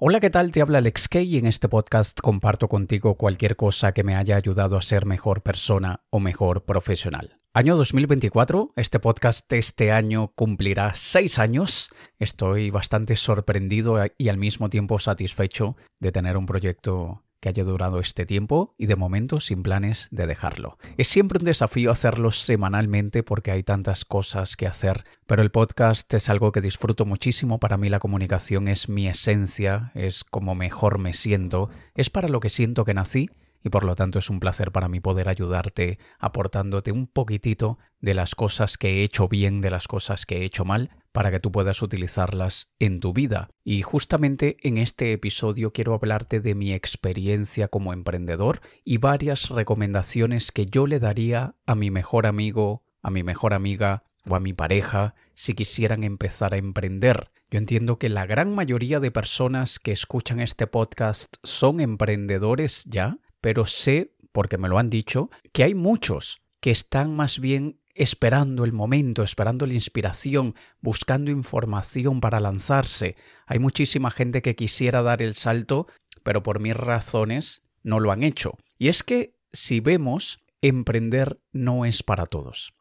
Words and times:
Hola, 0.00 0.20
¿qué 0.20 0.30
tal? 0.30 0.52
Te 0.52 0.62
habla 0.62 0.78
Alex 0.78 1.08
Kay 1.08 1.34
y 1.34 1.38
en 1.38 1.46
este 1.46 1.68
podcast 1.68 2.20
comparto 2.20 2.68
contigo 2.68 3.16
cualquier 3.16 3.56
cosa 3.56 3.90
que 3.90 4.04
me 4.04 4.14
haya 4.14 4.36
ayudado 4.36 4.76
a 4.76 4.82
ser 4.82 5.06
mejor 5.06 5.42
persona 5.42 6.02
o 6.10 6.20
mejor 6.20 6.64
profesional. 6.64 7.36
Año 7.52 7.76
2024, 7.76 8.74
este 8.76 9.00
podcast 9.00 9.52
este 9.52 9.90
año 9.90 10.30
cumplirá 10.36 10.92
seis 10.94 11.40
años. 11.40 11.90
Estoy 12.20 12.70
bastante 12.70 13.16
sorprendido 13.16 13.96
y 14.16 14.28
al 14.28 14.36
mismo 14.36 14.70
tiempo 14.70 15.00
satisfecho 15.00 15.74
de 15.98 16.12
tener 16.12 16.36
un 16.36 16.46
proyecto 16.46 17.24
que 17.40 17.48
haya 17.48 17.64
durado 17.64 18.00
este 18.00 18.26
tiempo 18.26 18.74
y 18.78 18.86
de 18.86 18.96
momento 18.96 19.40
sin 19.40 19.62
planes 19.62 20.08
de 20.10 20.26
dejarlo. 20.26 20.78
Es 20.96 21.08
siempre 21.08 21.38
un 21.38 21.44
desafío 21.44 21.90
hacerlo 21.90 22.30
semanalmente 22.30 23.22
porque 23.22 23.50
hay 23.50 23.62
tantas 23.62 24.04
cosas 24.04 24.56
que 24.56 24.66
hacer, 24.66 25.04
pero 25.26 25.42
el 25.42 25.50
podcast 25.50 26.12
es 26.14 26.28
algo 26.28 26.52
que 26.52 26.60
disfruto 26.60 27.06
muchísimo. 27.06 27.58
Para 27.58 27.76
mí 27.76 27.88
la 27.88 28.00
comunicación 28.00 28.68
es 28.68 28.88
mi 28.88 29.08
esencia, 29.08 29.92
es 29.94 30.24
como 30.24 30.54
mejor 30.54 30.98
me 30.98 31.12
siento, 31.12 31.70
es 31.94 32.10
para 32.10 32.28
lo 32.28 32.40
que 32.40 32.50
siento 32.50 32.84
que 32.84 32.94
nací 32.94 33.30
y 33.62 33.70
por 33.70 33.84
lo 33.84 33.94
tanto 33.94 34.18
es 34.18 34.30
un 34.30 34.40
placer 34.40 34.72
para 34.72 34.88
mí 34.88 35.00
poder 35.00 35.28
ayudarte 35.28 35.98
aportándote 36.18 36.92
un 36.92 37.06
poquitito 37.06 37.78
de 38.00 38.14
las 38.14 38.34
cosas 38.34 38.78
que 38.78 39.00
he 39.00 39.02
hecho 39.02 39.28
bien, 39.28 39.60
de 39.60 39.70
las 39.70 39.88
cosas 39.88 40.26
que 40.26 40.38
he 40.38 40.44
hecho 40.44 40.64
mal, 40.64 40.90
para 41.12 41.30
que 41.30 41.40
tú 41.40 41.50
puedas 41.50 41.82
utilizarlas 41.82 42.70
en 42.78 43.00
tu 43.00 43.12
vida. 43.12 43.50
Y 43.64 43.82
justamente 43.82 44.56
en 44.62 44.78
este 44.78 45.12
episodio 45.12 45.72
quiero 45.72 45.94
hablarte 45.94 46.40
de 46.40 46.54
mi 46.54 46.72
experiencia 46.72 47.68
como 47.68 47.92
emprendedor 47.92 48.60
y 48.84 48.98
varias 48.98 49.48
recomendaciones 49.48 50.52
que 50.52 50.66
yo 50.66 50.86
le 50.86 50.98
daría 50.98 51.56
a 51.66 51.74
mi 51.74 51.90
mejor 51.90 52.26
amigo, 52.26 52.84
a 53.02 53.10
mi 53.10 53.22
mejor 53.22 53.54
amiga 53.54 54.04
o 54.28 54.36
a 54.36 54.40
mi 54.40 54.52
pareja 54.52 55.14
si 55.34 55.54
quisieran 55.54 56.04
empezar 56.04 56.54
a 56.54 56.58
emprender. 56.58 57.30
Yo 57.50 57.58
entiendo 57.58 57.98
que 57.98 58.10
la 58.10 58.26
gran 58.26 58.54
mayoría 58.54 59.00
de 59.00 59.10
personas 59.10 59.78
que 59.78 59.92
escuchan 59.92 60.38
este 60.40 60.66
podcast 60.66 61.36
son 61.42 61.80
emprendedores 61.80 62.84
ya, 62.84 63.18
pero 63.40 63.66
sé, 63.66 64.14
porque 64.32 64.58
me 64.58 64.68
lo 64.68 64.78
han 64.78 64.90
dicho, 64.90 65.30
que 65.52 65.64
hay 65.64 65.74
muchos 65.74 66.40
que 66.60 66.70
están 66.70 67.14
más 67.14 67.40
bien 67.40 67.80
esperando 67.94 68.64
el 68.64 68.72
momento, 68.72 69.24
esperando 69.24 69.66
la 69.66 69.74
inspiración, 69.74 70.54
buscando 70.80 71.30
información 71.30 72.20
para 72.20 72.38
lanzarse. 72.38 73.16
Hay 73.46 73.58
muchísima 73.58 74.10
gente 74.10 74.40
que 74.40 74.54
quisiera 74.54 75.02
dar 75.02 75.20
el 75.20 75.34
salto, 75.34 75.88
pero 76.22 76.42
por 76.42 76.60
mis 76.60 76.76
razones 76.76 77.64
no 77.82 77.98
lo 77.98 78.12
han 78.12 78.22
hecho. 78.22 78.56
Y 78.78 78.88
es 78.88 79.02
que, 79.02 79.34
si 79.52 79.80
vemos, 79.80 80.40
emprender 80.62 81.40
no 81.52 81.84
es 81.84 82.02
para 82.04 82.26
todos. 82.26 82.74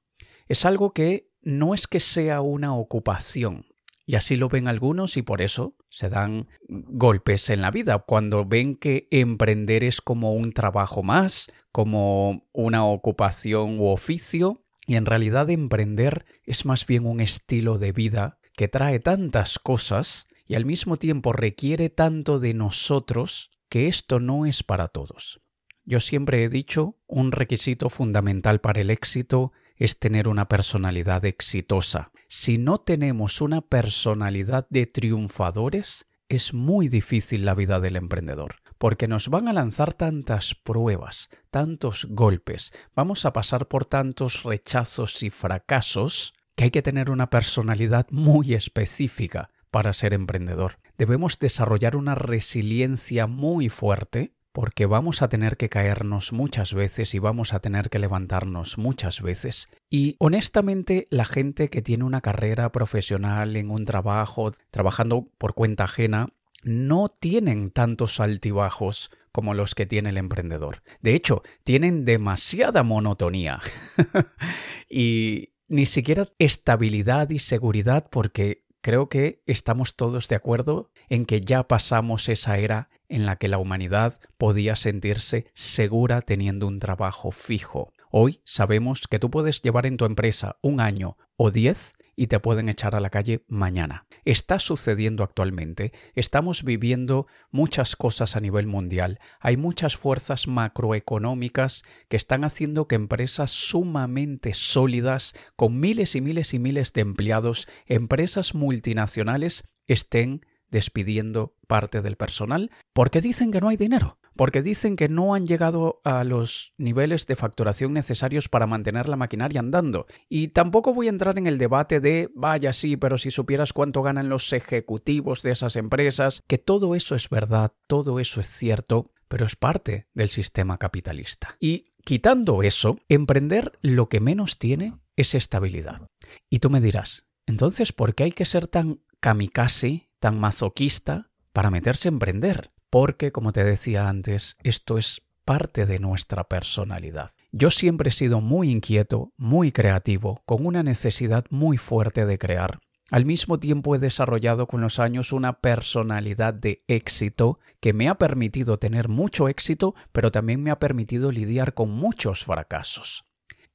Es 0.47 0.65
algo 0.65 0.93
que 0.93 1.29
no 1.41 1.73
es 1.73 1.87
que 1.87 1.99
sea 1.99 2.41
una 2.41 2.75
ocupación, 2.75 3.65
y 4.07 4.15
así 4.15 4.37
lo 4.37 4.47
ven 4.47 4.69
algunos 4.69 5.17
y 5.17 5.21
por 5.21 5.41
eso 5.41 5.75
se 5.89 6.07
dan 6.09 6.47
golpes 6.69 7.49
en 7.49 7.61
la 7.61 7.71
vida, 7.71 7.99
cuando 7.99 8.45
ven 8.45 8.77
que 8.77 9.09
emprender 9.11 9.83
es 9.83 10.01
como 10.01 10.33
un 10.33 10.53
trabajo 10.53 11.03
más, 11.03 11.51
como 11.73 12.47
una 12.53 12.85
ocupación 12.85 13.79
u 13.79 13.87
oficio, 13.87 14.63
y 14.87 14.95
en 14.95 15.05
realidad 15.05 15.49
emprender 15.49 16.25
es 16.45 16.65
más 16.65 16.87
bien 16.87 17.05
un 17.05 17.19
estilo 17.19 17.77
de 17.77 17.91
vida 17.91 18.39
que 18.55 18.69
trae 18.69 19.01
tantas 19.01 19.59
cosas 19.59 20.27
y 20.47 20.55
al 20.55 20.63
mismo 20.63 20.95
tiempo 20.95 21.33
requiere 21.33 21.89
tanto 21.89 22.39
de 22.39 22.53
nosotros 22.53 23.51
que 23.67 23.89
esto 23.89 24.21
no 24.21 24.45
es 24.45 24.63
para 24.63 24.87
todos. 24.87 25.41
Yo 25.83 25.99
siempre 25.99 26.45
he 26.45 26.49
dicho, 26.49 26.95
un 27.07 27.33
requisito 27.33 27.89
fundamental 27.89 28.61
para 28.61 28.79
el 28.79 28.89
éxito 28.89 29.51
es 29.77 29.99
tener 29.99 30.27
una 30.27 30.47
personalidad 30.47 31.23
exitosa. 31.25 32.11
Si 32.27 32.57
no 32.57 32.79
tenemos 32.79 33.41
una 33.41 33.61
personalidad 33.61 34.67
de 34.69 34.85
triunfadores, 34.85 36.07
es 36.29 36.53
muy 36.53 36.89
difícil 36.89 37.45
la 37.45 37.55
vida 37.55 37.79
del 37.79 37.95
emprendedor, 37.95 38.55
porque 38.77 39.07
nos 39.07 39.29
van 39.29 39.47
a 39.47 39.53
lanzar 39.53 39.93
tantas 39.93 40.55
pruebas, 40.55 41.29
tantos 41.51 42.07
golpes, 42.09 42.73
vamos 42.95 43.25
a 43.25 43.33
pasar 43.33 43.67
por 43.67 43.85
tantos 43.85 44.43
rechazos 44.43 45.23
y 45.23 45.29
fracasos, 45.29 46.33
que 46.55 46.65
hay 46.65 46.71
que 46.71 46.81
tener 46.81 47.11
una 47.11 47.29
personalidad 47.29 48.07
muy 48.09 48.55
específica 48.55 49.51
para 49.71 49.93
ser 49.93 50.13
emprendedor. 50.13 50.79
Debemos 50.97 51.37
desarrollar 51.37 51.95
una 51.95 52.15
resiliencia 52.15 53.27
muy 53.27 53.69
fuerte 53.69 54.33
porque 54.57 54.87
vamos 54.87 55.21
a 55.21 55.29
tener 55.29 55.55
que 55.55 55.69
caernos 55.69 56.33
muchas 56.33 56.73
veces 56.73 57.13
y 57.13 57.19
vamos 57.19 57.53
a 57.53 57.59
tener 57.59 57.91
que 57.91 57.99
levantarnos 57.99 58.79
muchas 58.79 59.21
veces. 59.21 59.69
Y 59.87 60.15
honestamente 60.17 61.05
la 61.11 61.25
gente 61.25 61.69
que 61.69 61.83
tiene 61.83 62.05
una 62.05 62.21
carrera 62.21 62.71
profesional 62.71 63.55
en 63.55 63.69
un 63.69 63.85
trabajo, 63.85 64.51
trabajando 64.71 65.27
por 65.37 65.53
cuenta 65.53 65.83
ajena, 65.83 66.29
no 66.63 67.07
tienen 67.07 67.69
tantos 67.69 68.19
altibajos 68.19 69.11
como 69.31 69.53
los 69.53 69.75
que 69.75 69.85
tiene 69.85 70.09
el 70.09 70.17
emprendedor. 70.17 70.81
De 71.01 71.13
hecho, 71.13 71.43
tienen 71.63 72.03
demasiada 72.03 72.81
monotonía 72.81 73.59
y 74.89 75.49
ni 75.67 75.85
siquiera 75.85 76.29
estabilidad 76.39 77.29
y 77.29 77.37
seguridad 77.37 78.07
porque 78.09 78.63
creo 78.81 79.07
que 79.07 79.43
estamos 79.45 79.95
todos 79.95 80.27
de 80.29 80.35
acuerdo 80.35 80.89
en 81.09 81.27
que 81.27 81.41
ya 81.41 81.67
pasamos 81.67 82.27
esa 82.27 82.57
era 82.57 82.89
en 83.09 83.25
la 83.25 83.35
que 83.37 83.47
la 83.47 83.57
humanidad 83.57 84.19
podía 84.37 84.75
sentirse 84.75 85.45
segura 85.53 86.21
teniendo 86.21 86.67
un 86.67 86.79
trabajo 86.79 87.31
fijo. 87.31 87.91
Hoy 88.11 88.41
sabemos 88.45 89.07
que 89.09 89.19
tú 89.19 89.29
puedes 89.29 89.61
llevar 89.61 89.85
en 89.85 89.97
tu 89.97 90.05
empresa 90.05 90.57
un 90.61 90.79
año 90.79 91.17
o 91.35 91.51
diez 91.51 91.93
y 92.19 92.27
te 92.27 92.39
pueden 92.39 92.67
echar 92.67 92.95
a 92.95 92.99
la 92.99 93.11
calle 93.11 93.45
mañana. 93.47 94.07
Está 94.25 94.57
sucediendo 94.57 95.23
actualmente. 95.23 95.93
Estamos 96.15 96.63
viviendo 96.63 97.27
muchas 97.51 97.95
cosas 97.95 98.35
a 98.35 98.39
nivel 98.39 98.65
mundial. 98.65 99.19
Hay 99.39 99.55
muchas 99.55 99.95
fuerzas 99.95 100.47
macroeconómicas 100.47 101.83
que 102.09 102.17
están 102.17 102.43
haciendo 102.43 102.87
que 102.87 102.95
empresas 102.95 103.51
sumamente 103.51 104.55
sólidas, 104.55 105.35
con 105.55 105.79
miles 105.79 106.15
y 106.15 106.21
miles 106.21 106.55
y 106.55 106.59
miles 106.59 106.91
de 106.93 107.01
empleados, 107.01 107.67
empresas 107.85 108.55
multinacionales, 108.55 109.63
estén 109.85 110.41
despidiendo 110.69 111.55
parte 111.67 112.01
del 112.01 112.15
personal 112.15 112.71
porque 112.93 113.21
dicen 113.21 113.51
que 113.51 113.61
no 113.61 113.69
hay 113.69 113.77
dinero, 113.77 114.19
porque 114.35 114.61
dicen 114.61 114.95
que 114.95 115.09
no 115.09 115.33
han 115.33 115.45
llegado 115.45 115.99
a 116.03 116.23
los 116.23 116.73
niveles 116.77 117.27
de 117.27 117.35
facturación 117.35 117.93
necesarios 117.93 118.47
para 118.47 118.67
mantener 118.67 119.09
la 119.09 119.17
maquinaria 119.17 119.59
andando. 119.59 120.05
Y 120.29 120.49
tampoco 120.49 120.93
voy 120.93 121.07
a 121.07 121.11
entrar 121.11 121.37
en 121.37 121.47
el 121.47 121.57
debate 121.57 121.99
de, 121.99 122.29
vaya 122.35 122.71
sí, 122.71 122.95
pero 122.95 123.17
si 123.17 123.31
supieras 123.31 123.73
cuánto 123.73 124.01
ganan 124.01 124.29
los 124.29 124.53
ejecutivos 124.53 125.41
de 125.41 125.51
esas 125.51 125.75
empresas, 125.75 126.43
que 126.47 126.57
todo 126.57 126.95
eso 126.95 127.15
es 127.15 127.29
verdad, 127.29 127.73
todo 127.87 128.19
eso 128.19 128.39
es 128.39 128.47
cierto, 128.47 129.11
pero 129.27 129.45
es 129.45 129.55
parte 129.55 130.07
del 130.13 130.29
sistema 130.29 130.77
capitalista. 130.77 131.57
Y 131.59 131.85
quitando 132.03 132.63
eso, 132.63 132.99
emprender 133.09 133.77
lo 133.81 134.07
que 134.07 134.21
menos 134.21 134.57
tiene 134.59 134.93
es 135.15 135.35
estabilidad. 135.35 136.07
Y 136.49 136.59
tú 136.59 136.69
me 136.69 136.79
dirás, 136.79 137.25
entonces, 137.47 137.91
¿por 137.91 138.13
qué 138.13 138.25
hay 138.25 138.31
que 138.31 138.45
ser 138.45 138.67
tan 138.67 139.01
kamikaze 139.19 140.06
tan 140.19 140.39
masoquista 140.39 141.29
para 141.53 141.71
meterse 141.71 142.07
a 142.07 142.11
emprender, 142.11 142.71
porque, 142.89 143.31
como 143.31 143.51
te 143.51 143.63
decía 143.63 144.07
antes, 144.07 144.57
esto 144.63 144.97
es 144.97 145.21
parte 145.45 145.85
de 145.85 145.99
nuestra 145.99 146.43
personalidad. 146.43 147.31
Yo 147.51 147.71
siempre 147.71 148.09
he 148.09 148.11
sido 148.11 148.41
muy 148.41 148.69
inquieto, 148.69 149.31
muy 149.37 149.71
creativo, 149.71 150.43
con 150.45 150.65
una 150.65 150.83
necesidad 150.83 151.45
muy 151.49 151.77
fuerte 151.77 152.25
de 152.25 152.37
crear. 152.37 152.79
Al 153.09 153.23
mismo 153.23 153.57
tiempo 153.57 153.95
he 153.95 153.99
desarrollado 153.99 154.67
con 154.67 154.81
los 154.81 154.99
años 154.99 155.31
una 155.31 155.61
personalidad 155.61 156.53
de 156.53 156.83
éxito 156.87 157.59
que 157.79 157.93
me 157.93 158.09
ha 158.09 158.15
permitido 158.15 158.75
tener 158.77 159.07
mucho 159.07 159.47
éxito, 159.47 159.95
pero 160.11 160.31
también 160.31 160.61
me 160.61 160.71
ha 160.71 160.79
permitido 160.79 161.31
lidiar 161.31 161.73
con 161.73 161.91
muchos 161.91 162.43
fracasos. 162.43 163.23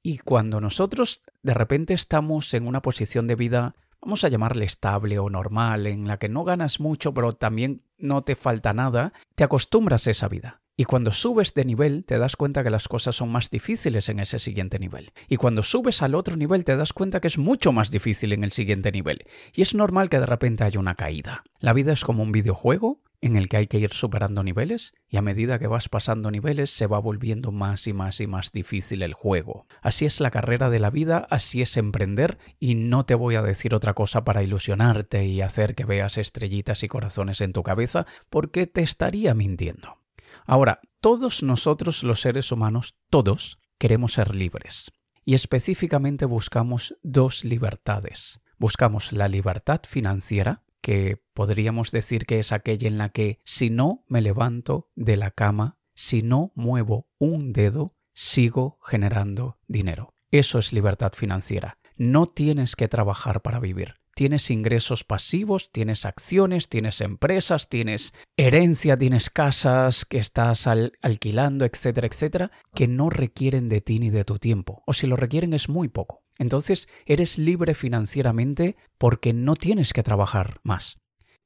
Y 0.03 0.19
cuando 0.19 0.61
nosotros 0.61 1.23
de 1.43 1.55
repente 1.55 1.95
estamos 1.95 2.53
en 2.53 2.67
una 2.67 2.83
posición 2.83 3.27
de 3.27 3.37
vida 3.37 3.75
vamos 4.03 4.25
a 4.25 4.29
llamarle 4.29 4.65
estable 4.65 5.19
o 5.19 5.31
normal, 5.31 5.87
en 5.87 6.07
la 6.07 6.19
que 6.19 6.29
no 6.29 6.45
ganas 6.45 6.81
mucho 6.81 7.15
pero 7.15 7.33
también 7.33 7.83
no 7.99 8.23
te 8.23 8.35
falta 8.35 8.73
nada, 8.73 9.13
te 9.35 9.45
acostumbras 9.45 10.07
a 10.07 10.11
esa 10.11 10.29
vida. 10.29 10.61
Y 10.75 10.85
cuando 10.85 11.13
subes 11.13 11.55
de 11.55 11.65
nivel 11.65 12.05
te 12.07 12.19
das 12.19 12.35
cuenta 12.35 12.65
que 12.65 12.71
las 12.71 12.89
cosas 12.89 13.15
son 13.15 13.31
más 13.31 13.51
difíciles 13.51 14.09
en 14.09 14.21
ese 14.21 14.39
siguiente 14.39 14.79
nivel. 14.79 15.13
Y 15.29 15.37
cuando 15.37 15.63
subes 15.63 16.03
al 16.03 16.15
otro 16.15 16.37
nivel 16.37 16.65
te 16.65 16.77
das 16.77 16.93
cuenta 16.93 17.21
que 17.21 17.29
es 17.29 17.39
mucho 17.39 17.73
más 17.73 17.91
difícil 17.91 18.33
en 18.33 18.43
el 18.43 18.53
siguiente 18.53 18.91
nivel. 18.91 19.25
Y 19.55 19.63
es 19.63 19.75
normal 19.75 20.09
que 20.09 20.19
de 20.19 20.27
repente 20.27 20.65
haya 20.65 20.81
una 20.81 20.95
caída. 20.95 21.45
La 21.61 21.75
vida 21.75 21.93
es 21.93 22.05
como 22.05 22.23
un 22.23 22.33
videojuego 22.33 23.01
en 23.23 23.37
el 23.37 23.49
que 23.49 23.57
hay 23.57 23.67
que 23.69 23.79
ir 23.79 23.93
superando 23.95 24.43
niveles 24.43 24.93
y 25.09 25.17
a 25.17 25.23
medida 25.23 25.61
que 25.61 25.69
vas 25.69 25.89
pasando 25.89 26.31
niveles 26.31 26.71
se 26.71 26.89
va 26.89 26.99
volviendo 26.99 27.53
más 27.53 27.87
y 27.87 27.93
más 27.93 28.21
y 28.21 28.27
más 28.27 28.51
difícil 28.53 29.03
el 29.03 29.15
juego. 29.15 29.67
Así 29.81 30.05
es 30.05 30.21
la 30.21 30.33
carrera 30.33 30.69
de 30.69 30.81
la 30.81 30.91
vida, 30.91 31.27
así 31.31 31.63
es 31.63 31.77
emprender 31.77 32.39
y 32.59 32.75
no 32.75 33.05
te 33.05 33.15
voy 33.15 33.37
a 33.37 33.43
decir 33.43 33.75
otra 33.75 33.95
cosa 33.95 34.25
para 34.25 34.43
ilusionarte 34.43 35.25
y 35.25 35.41
hacer 35.41 35.77
que 35.77 35.85
veas 35.85 36.19
estrellitas 36.19 36.83
y 36.83 36.89
corazones 36.89 37.41
en 37.41 37.53
tu 37.53 37.63
cabeza 37.63 38.07
porque 38.29 38.67
te 38.67 38.83
estaría 38.83 39.35
mintiendo. 39.35 39.99
Ahora, 40.45 40.81
todos 41.01 41.45
nosotros 41.45 42.03
los 42.03 42.21
seres 42.21 42.51
humanos, 42.51 42.97
todos, 43.09 43.61
queremos 43.79 44.15
ser 44.15 44.35
libres. 44.35 44.91
Y 45.25 45.35
específicamente 45.35 46.25
buscamos 46.25 46.97
dos 47.03 47.45
libertades. 47.45 48.41
Buscamos 48.59 49.13
la 49.13 49.29
libertad 49.29 49.81
financiera, 49.87 50.65
que 50.83 51.23
podríamos 51.33 51.91
decir 51.93 52.27
que 52.27 52.39
es 52.39 52.53
aquella 52.53 52.89
en 52.89 52.99
la 52.99 53.09
que 53.09 53.39
si 53.45 53.71
no 53.71 54.05
me 54.09 54.21
levanto 54.21 54.89
de 54.95 55.17
la 55.17 55.31
cama, 55.31 55.79
si 55.95 56.23
no 56.23 56.53
muevo 56.55 57.09
un 57.19 57.53
dedo, 57.53 57.95
sigo 58.13 58.79
generando 58.83 59.59
dinero. 59.67 60.15
Eso 60.31 60.59
es 60.59 60.73
libertad 60.73 61.13
financiera. 61.15 61.79
No 61.97 62.27
tienes 62.27 62.77
que 62.77 62.89
trabajar 62.89 63.43
para 63.43 63.61
vivir. 63.61 63.95
Tienes 64.15 64.51
ingresos 64.51 65.05
pasivos, 65.05 65.73
tienes 65.73 66.05
acciones, 66.05 66.69
tienes 66.69 67.01
empresas, 67.01 67.71
tienes 67.71 68.13
herencia, 68.37 68.99
tienes 68.99 69.31
casas 69.31 70.05
que 70.05 70.19
estás 70.19 70.67
alquilando, 70.67 71.65
etcétera, 71.65 72.09
etcétera, 72.09 72.51
que 72.75 72.89
no 72.89 73.09
requieren 73.09 73.71
de 73.71 73.81
ti 73.81 73.99
ni 73.99 74.11
de 74.11 74.25
tu 74.25 74.37
tiempo. 74.37 74.83
O 74.87 74.93
si 74.93 75.07
lo 75.07 75.17
requieren 75.17 75.55
es 75.55 75.71
muy 75.71 75.89
poco. 75.89 76.22
Entonces 76.43 76.89
eres 77.07 77.39
libre 77.39 77.73
financieramente 77.73 78.75
porque 78.99 79.33
no 79.33 79.55
tienes 79.55 79.93
que 79.93 80.03
trabajar 80.03 80.59
más. 80.65 80.99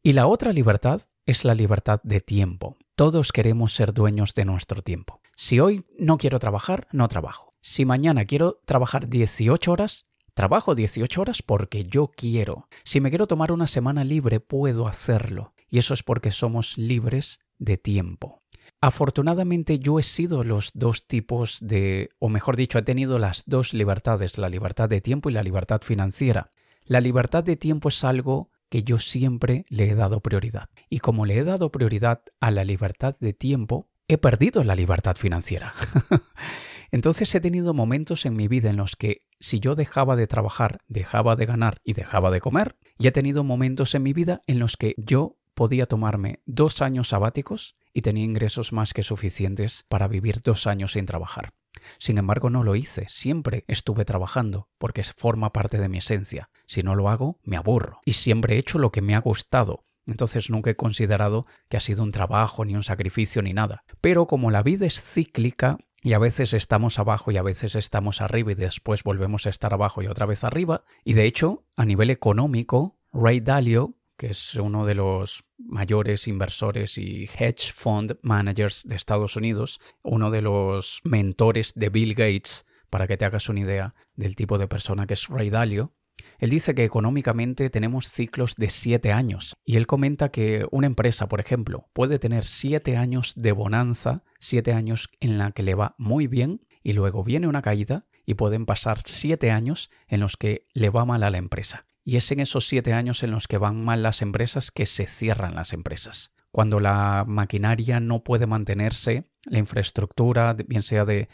Y 0.02 0.14
la 0.14 0.26
otra 0.26 0.54
libertad 0.54 1.02
es 1.26 1.44
la 1.44 1.54
libertad 1.54 2.00
de 2.02 2.20
tiempo. 2.20 2.78
Todos 2.94 3.30
queremos 3.30 3.74
ser 3.74 3.92
dueños 3.92 4.32
de 4.32 4.46
nuestro 4.46 4.80
tiempo. 4.80 5.20
Si 5.36 5.60
hoy 5.60 5.84
no 5.98 6.16
quiero 6.16 6.38
trabajar, 6.38 6.88
no 6.92 7.08
trabajo. 7.08 7.52
Si 7.60 7.84
mañana 7.84 8.24
quiero 8.24 8.62
trabajar 8.64 9.10
18 9.10 9.70
horas, 9.70 10.06
trabajo 10.32 10.74
18 10.74 11.20
horas 11.20 11.42
porque 11.42 11.84
yo 11.84 12.10
quiero. 12.16 12.66
Si 12.82 13.02
me 13.02 13.10
quiero 13.10 13.26
tomar 13.26 13.52
una 13.52 13.66
semana 13.66 14.02
libre, 14.02 14.40
puedo 14.40 14.88
hacerlo. 14.88 15.52
Y 15.68 15.76
eso 15.76 15.92
es 15.92 16.02
porque 16.02 16.30
somos 16.30 16.78
libres 16.78 17.38
de 17.58 17.76
tiempo. 17.76 18.40
Afortunadamente 18.86 19.80
yo 19.80 19.98
he 19.98 20.04
sido 20.04 20.44
los 20.44 20.70
dos 20.72 21.08
tipos 21.08 21.58
de, 21.60 22.10
o 22.20 22.28
mejor 22.28 22.54
dicho, 22.54 22.78
he 22.78 22.82
tenido 22.82 23.18
las 23.18 23.42
dos 23.44 23.74
libertades, 23.74 24.38
la 24.38 24.48
libertad 24.48 24.88
de 24.88 25.00
tiempo 25.00 25.28
y 25.28 25.32
la 25.32 25.42
libertad 25.42 25.80
financiera. 25.82 26.52
La 26.84 27.00
libertad 27.00 27.42
de 27.42 27.56
tiempo 27.56 27.88
es 27.88 28.04
algo 28.04 28.52
que 28.68 28.84
yo 28.84 28.98
siempre 28.98 29.64
le 29.70 29.90
he 29.90 29.96
dado 29.96 30.20
prioridad. 30.20 30.68
Y 30.88 31.00
como 31.00 31.26
le 31.26 31.36
he 31.36 31.42
dado 31.42 31.72
prioridad 31.72 32.22
a 32.38 32.52
la 32.52 32.62
libertad 32.62 33.16
de 33.18 33.32
tiempo, 33.32 33.88
he 34.06 34.18
perdido 34.18 34.62
la 34.62 34.76
libertad 34.76 35.16
financiera. 35.16 35.74
Entonces 36.92 37.34
he 37.34 37.40
tenido 37.40 37.74
momentos 37.74 38.24
en 38.24 38.36
mi 38.36 38.46
vida 38.46 38.70
en 38.70 38.76
los 38.76 38.94
que 38.94 39.24
si 39.40 39.58
yo 39.58 39.74
dejaba 39.74 40.14
de 40.14 40.28
trabajar, 40.28 40.78
dejaba 40.86 41.34
de 41.34 41.46
ganar 41.46 41.80
y 41.82 41.94
dejaba 41.94 42.30
de 42.30 42.40
comer, 42.40 42.76
y 43.00 43.08
he 43.08 43.10
tenido 43.10 43.42
momentos 43.42 43.96
en 43.96 44.04
mi 44.04 44.12
vida 44.12 44.42
en 44.46 44.60
los 44.60 44.76
que 44.76 44.94
yo 44.96 45.38
podía 45.54 45.86
tomarme 45.86 46.38
dos 46.46 46.82
años 46.82 47.08
sabáticos 47.08 47.74
y 47.96 48.02
tenía 48.02 48.24
ingresos 48.24 48.74
más 48.74 48.92
que 48.92 49.02
suficientes 49.02 49.86
para 49.88 50.06
vivir 50.06 50.42
dos 50.42 50.66
años 50.66 50.92
sin 50.92 51.06
trabajar. 51.06 51.54
Sin 51.98 52.18
embargo, 52.18 52.50
no 52.50 52.62
lo 52.62 52.76
hice, 52.76 53.06
siempre 53.08 53.64
estuve 53.68 54.04
trabajando, 54.04 54.68
porque 54.76 55.02
forma 55.02 55.54
parte 55.54 55.78
de 55.78 55.88
mi 55.88 55.96
esencia. 55.96 56.50
Si 56.66 56.82
no 56.82 56.94
lo 56.94 57.08
hago, 57.08 57.40
me 57.42 57.56
aburro. 57.56 58.02
Y 58.04 58.12
siempre 58.12 58.54
he 58.54 58.58
hecho 58.58 58.78
lo 58.78 58.92
que 58.92 59.00
me 59.00 59.14
ha 59.14 59.20
gustado. 59.20 59.86
Entonces 60.04 60.50
nunca 60.50 60.68
he 60.68 60.76
considerado 60.76 61.46
que 61.70 61.78
ha 61.78 61.80
sido 61.80 62.02
un 62.02 62.12
trabajo, 62.12 62.66
ni 62.66 62.74
un 62.74 62.82
sacrificio, 62.82 63.40
ni 63.40 63.54
nada. 63.54 63.82
Pero 64.02 64.26
como 64.26 64.50
la 64.50 64.62
vida 64.62 64.84
es 64.84 65.00
cíclica, 65.00 65.78
y 66.02 66.12
a 66.12 66.18
veces 66.18 66.52
estamos 66.52 66.98
abajo 66.98 67.30
y 67.30 67.38
a 67.38 67.42
veces 67.42 67.76
estamos 67.76 68.20
arriba 68.20 68.52
y 68.52 68.56
después 68.56 69.04
volvemos 69.04 69.46
a 69.46 69.50
estar 69.50 69.72
abajo 69.72 70.02
y 70.02 70.06
otra 70.06 70.26
vez 70.26 70.44
arriba, 70.44 70.84
y 71.02 71.14
de 71.14 71.24
hecho, 71.24 71.64
a 71.76 71.86
nivel 71.86 72.10
económico, 72.10 72.98
Ray 73.10 73.40
Dalio 73.40 73.94
que 74.16 74.28
es 74.28 74.54
uno 74.54 74.86
de 74.86 74.94
los 74.94 75.44
mayores 75.58 76.28
inversores 76.28 76.98
y 76.98 77.24
hedge 77.24 77.72
fund 77.72 78.18
managers 78.22 78.82
de 78.86 78.96
Estados 78.96 79.36
Unidos, 79.36 79.80
uno 80.02 80.30
de 80.30 80.42
los 80.42 81.00
mentores 81.04 81.72
de 81.74 81.88
Bill 81.88 82.14
Gates, 82.14 82.66
para 82.90 83.06
que 83.06 83.16
te 83.16 83.24
hagas 83.24 83.48
una 83.48 83.60
idea 83.60 83.94
del 84.14 84.36
tipo 84.36 84.58
de 84.58 84.68
persona 84.68 85.06
que 85.06 85.14
es 85.14 85.28
Ray 85.28 85.50
Dalio. 85.50 85.92
Él 86.38 86.50
dice 86.50 86.74
que 86.74 86.84
económicamente 86.84 87.68
tenemos 87.68 88.08
ciclos 88.08 88.56
de 88.56 88.70
siete 88.70 89.12
años 89.12 89.54
y 89.64 89.76
él 89.76 89.86
comenta 89.86 90.30
que 90.30 90.66
una 90.70 90.86
empresa, 90.86 91.28
por 91.28 91.40
ejemplo, 91.40 91.90
puede 91.92 92.18
tener 92.18 92.46
siete 92.46 92.96
años 92.96 93.34
de 93.36 93.52
bonanza, 93.52 94.24
siete 94.38 94.72
años 94.72 95.10
en 95.20 95.36
la 95.36 95.52
que 95.52 95.62
le 95.62 95.74
va 95.74 95.94
muy 95.98 96.26
bien 96.26 96.66
y 96.82 96.94
luego 96.94 97.22
viene 97.22 97.48
una 97.48 97.62
caída 97.62 98.06
y 98.24 98.34
pueden 98.34 98.64
pasar 98.64 99.00
siete 99.04 99.50
años 99.50 99.90
en 100.08 100.20
los 100.20 100.36
que 100.36 100.66
le 100.72 100.88
va 100.88 101.04
mal 101.04 101.22
a 101.22 101.30
la 101.30 101.38
empresa. 101.38 101.86
Y 102.08 102.16
es 102.16 102.30
en 102.30 102.38
esos 102.38 102.68
siete 102.68 102.92
años 102.92 103.24
en 103.24 103.32
los 103.32 103.48
que 103.48 103.58
van 103.58 103.84
mal 103.84 104.04
las 104.04 104.22
empresas 104.22 104.70
que 104.70 104.86
se 104.86 105.08
cierran 105.08 105.56
las 105.56 105.72
empresas. 105.72 106.36
Cuando 106.52 106.78
la 106.78 107.24
maquinaria 107.26 107.98
no 107.98 108.22
puede 108.22 108.46
mantenerse, 108.46 109.24
la 109.44 109.58
infraestructura, 109.58 110.54
bien 110.54 110.84
sea 110.84 111.04
de, 111.04 111.28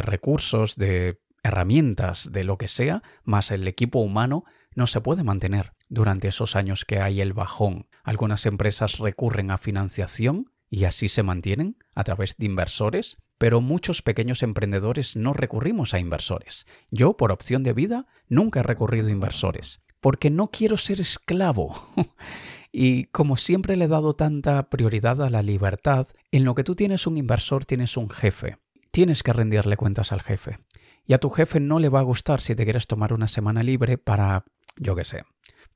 recursos, 0.00 0.76
de 0.76 1.20
herramientas, 1.42 2.30
de 2.30 2.44
lo 2.44 2.56
que 2.56 2.68
sea, 2.68 3.02
más 3.24 3.50
el 3.50 3.66
equipo 3.66 3.98
humano, 3.98 4.44
no 4.76 4.86
se 4.86 5.00
puede 5.00 5.24
mantener 5.24 5.72
durante 5.88 6.28
esos 6.28 6.54
años 6.54 6.84
que 6.84 7.00
hay 7.00 7.20
el 7.20 7.32
bajón. 7.32 7.88
Algunas 8.04 8.46
empresas 8.46 8.98
recurren 8.98 9.50
a 9.50 9.58
financiación 9.58 10.52
y 10.70 10.84
así 10.84 11.08
se 11.08 11.24
mantienen 11.24 11.76
a 11.96 12.04
través 12.04 12.36
de 12.36 12.46
inversores, 12.46 13.18
pero 13.38 13.60
muchos 13.60 14.02
pequeños 14.02 14.44
emprendedores 14.44 15.16
no 15.16 15.32
recurrimos 15.32 15.94
a 15.94 15.98
inversores. 15.98 16.64
Yo, 16.92 17.16
por 17.16 17.32
opción 17.32 17.64
de 17.64 17.72
vida, 17.72 18.06
nunca 18.28 18.60
he 18.60 18.62
recurrido 18.62 19.08
a 19.08 19.10
inversores 19.10 19.82
porque 20.02 20.30
no 20.30 20.50
quiero 20.50 20.76
ser 20.76 21.00
esclavo. 21.00 21.74
y 22.72 23.04
como 23.04 23.36
siempre 23.36 23.76
le 23.76 23.86
he 23.86 23.88
dado 23.88 24.12
tanta 24.14 24.68
prioridad 24.68 25.22
a 25.22 25.30
la 25.30 25.42
libertad, 25.42 26.08
en 26.32 26.44
lo 26.44 26.54
que 26.54 26.64
tú 26.64 26.74
tienes 26.74 27.06
un 27.06 27.16
inversor 27.16 27.64
tienes 27.64 27.96
un 27.96 28.10
jefe. 28.10 28.58
Tienes 28.90 29.22
que 29.22 29.32
rendirle 29.32 29.76
cuentas 29.76 30.12
al 30.12 30.20
jefe. 30.20 30.58
Y 31.06 31.14
a 31.14 31.18
tu 31.18 31.30
jefe 31.30 31.60
no 31.60 31.78
le 31.78 31.88
va 31.88 32.00
a 32.00 32.04
gustar 32.04 32.40
si 32.40 32.54
te 32.54 32.64
quieres 32.64 32.88
tomar 32.88 33.12
una 33.12 33.28
semana 33.28 33.62
libre 33.62 33.96
para, 33.96 34.44
yo 34.76 34.96
qué 34.96 35.04
sé, 35.04 35.22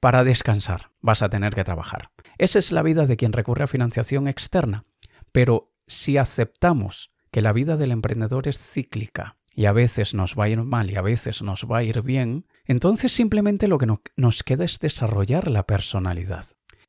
para 0.00 0.24
descansar. 0.24 0.90
Vas 1.00 1.22
a 1.22 1.28
tener 1.28 1.54
que 1.54 1.64
trabajar. 1.64 2.10
Esa 2.36 2.58
es 2.58 2.72
la 2.72 2.82
vida 2.82 3.06
de 3.06 3.16
quien 3.16 3.32
recurre 3.32 3.64
a 3.64 3.68
financiación 3.68 4.26
externa. 4.26 4.84
Pero 5.30 5.72
si 5.86 6.18
aceptamos 6.18 7.12
que 7.30 7.42
la 7.42 7.52
vida 7.52 7.76
del 7.76 7.92
emprendedor 7.92 8.48
es 8.48 8.58
cíclica 8.58 9.36
y 9.54 9.66
a 9.66 9.72
veces 9.72 10.14
nos 10.14 10.34
va 10.34 10.44
a 10.44 10.48
ir 10.48 10.62
mal 10.62 10.90
y 10.90 10.96
a 10.96 11.02
veces 11.02 11.42
nos 11.42 11.64
va 11.70 11.78
a 11.78 11.82
ir 11.84 12.02
bien, 12.02 12.46
entonces 12.66 13.12
simplemente 13.12 13.68
lo 13.68 13.78
que 13.78 13.86
nos 14.16 14.42
queda 14.42 14.64
es 14.64 14.78
desarrollar 14.80 15.48
la 15.48 15.64
personalidad. 15.64 16.46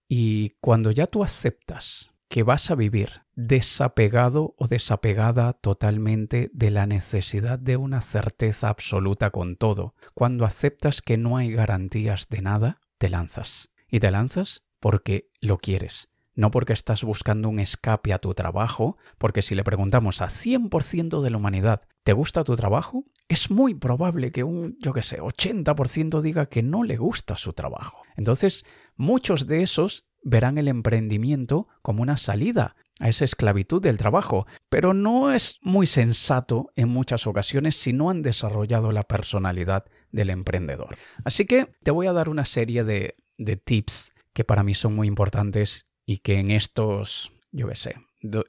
Y 0.07 0.51
cuando 0.61 0.91
ya 0.91 1.07
tú 1.07 1.23
aceptas 1.23 2.11
que 2.29 2.43
vas 2.43 2.71
a 2.71 2.75
vivir 2.75 3.21
desapegado 3.35 4.55
o 4.57 4.67
desapegada 4.67 5.53
totalmente 5.53 6.49
de 6.53 6.71
la 6.71 6.85
necesidad 6.87 7.59
de 7.59 7.77
una 7.77 8.01
certeza 8.01 8.69
absoluta 8.69 9.29
con 9.29 9.55
todo, 9.55 9.93
cuando 10.13 10.45
aceptas 10.45 11.01
que 11.01 11.17
no 11.17 11.37
hay 11.37 11.51
garantías 11.51 12.27
de 12.29 12.41
nada, 12.41 12.79
te 12.97 13.09
lanzas. 13.09 13.69
Y 13.89 13.99
te 13.99 14.11
lanzas 14.11 14.63
porque 14.79 15.29
lo 15.39 15.57
quieres, 15.57 16.09
no 16.35 16.51
porque 16.51 16.73
estás 16.73 17.03
buscando 17.03 17.49
un 17.49 17.59
escape 17.59 18.13
a 18.13 18.19
tu 18.19 18.33
trabajo, 18.33 18.97
porque 19.17 19.41
si 19.41 19.55
le 19.55 19.63
preguntamos 19.63 20.21
a 20.21 20.27
100% 20.27 21.21
de 21.21 21.29
la 21.29 21.37
humanidad, 21.37 21.81
¿te 22.03 22.13
gusta 22.13 22.43
tu 22.43 22.55
trabajo? 22.55 23.05
Es 23.27 23.51
muy 23.51 23.73
probable 23.73 24.31
que 24.31 24.43
un, 24.43 24.77
yo 24.79 24.93
qué 24.93 25.01
sé, 25.01 25.19
80% 25.19 26.21
diga 26.21 26.45
que 26.45 26.63
no 26.63 26.83
le 26.83 26.95
gusta 26.95 27.35
su 27.35 27.53
trabajo. 27.53 28.03
Entonces, 28.15 28.65
muchos 28.95 29.47
de 29.47 29.63
esos 29.63 30.05
verán 30.23 30.57
el 30.57 30.67
emprendimiento 30.67 31.67
como 31.81 32.01
una 32.01 32.17
salida 32.17 32.75
a 32.99 33.09
esa 33.09 33.25
esclavitud 33.25 33.81
del 33.81 33.97
trabajo, 33.97 34.47
pero 34.69 34.93
no 34.93 35.31
es 35.31 35.59
muy 35.61 35.87
sensato 35.87 36.71
en 36.75 36.89
muchas 36.89 37.27
ocasiones 37.27 37.75
si 37.75 37.93
no 37.93 38.09
han 38.09 38.23
desarrollado 38.23 38.91
la 38.91 39.03
personalidad 39.03 39.85
del 40.11 40.29
emprendedor. 40.29 40.97
Así 41.23 41.45
que 41.45 41.67
te 41.83 41.91
voy 41.91 42.07
a 42.07 42.13
dar 42.13 42.29
una 42.29 42.45
serie 42.45 42.83
de, 42.83 43.15
de 43.37 43.57
tips 43.57 44.13
que 44.33 44.43
para 44.43 44.63
mí 44.63 44.73
son 44.73 44.95
muy 44.95 45.07
importantes 45.07 45.87
y 46.05 46.19
que 46.19 46.39
en 46.39 46.51
estos, 46.51 47.31
yo 47.51 47.67
qué 47.67 47.75
sé, 47.75 47.95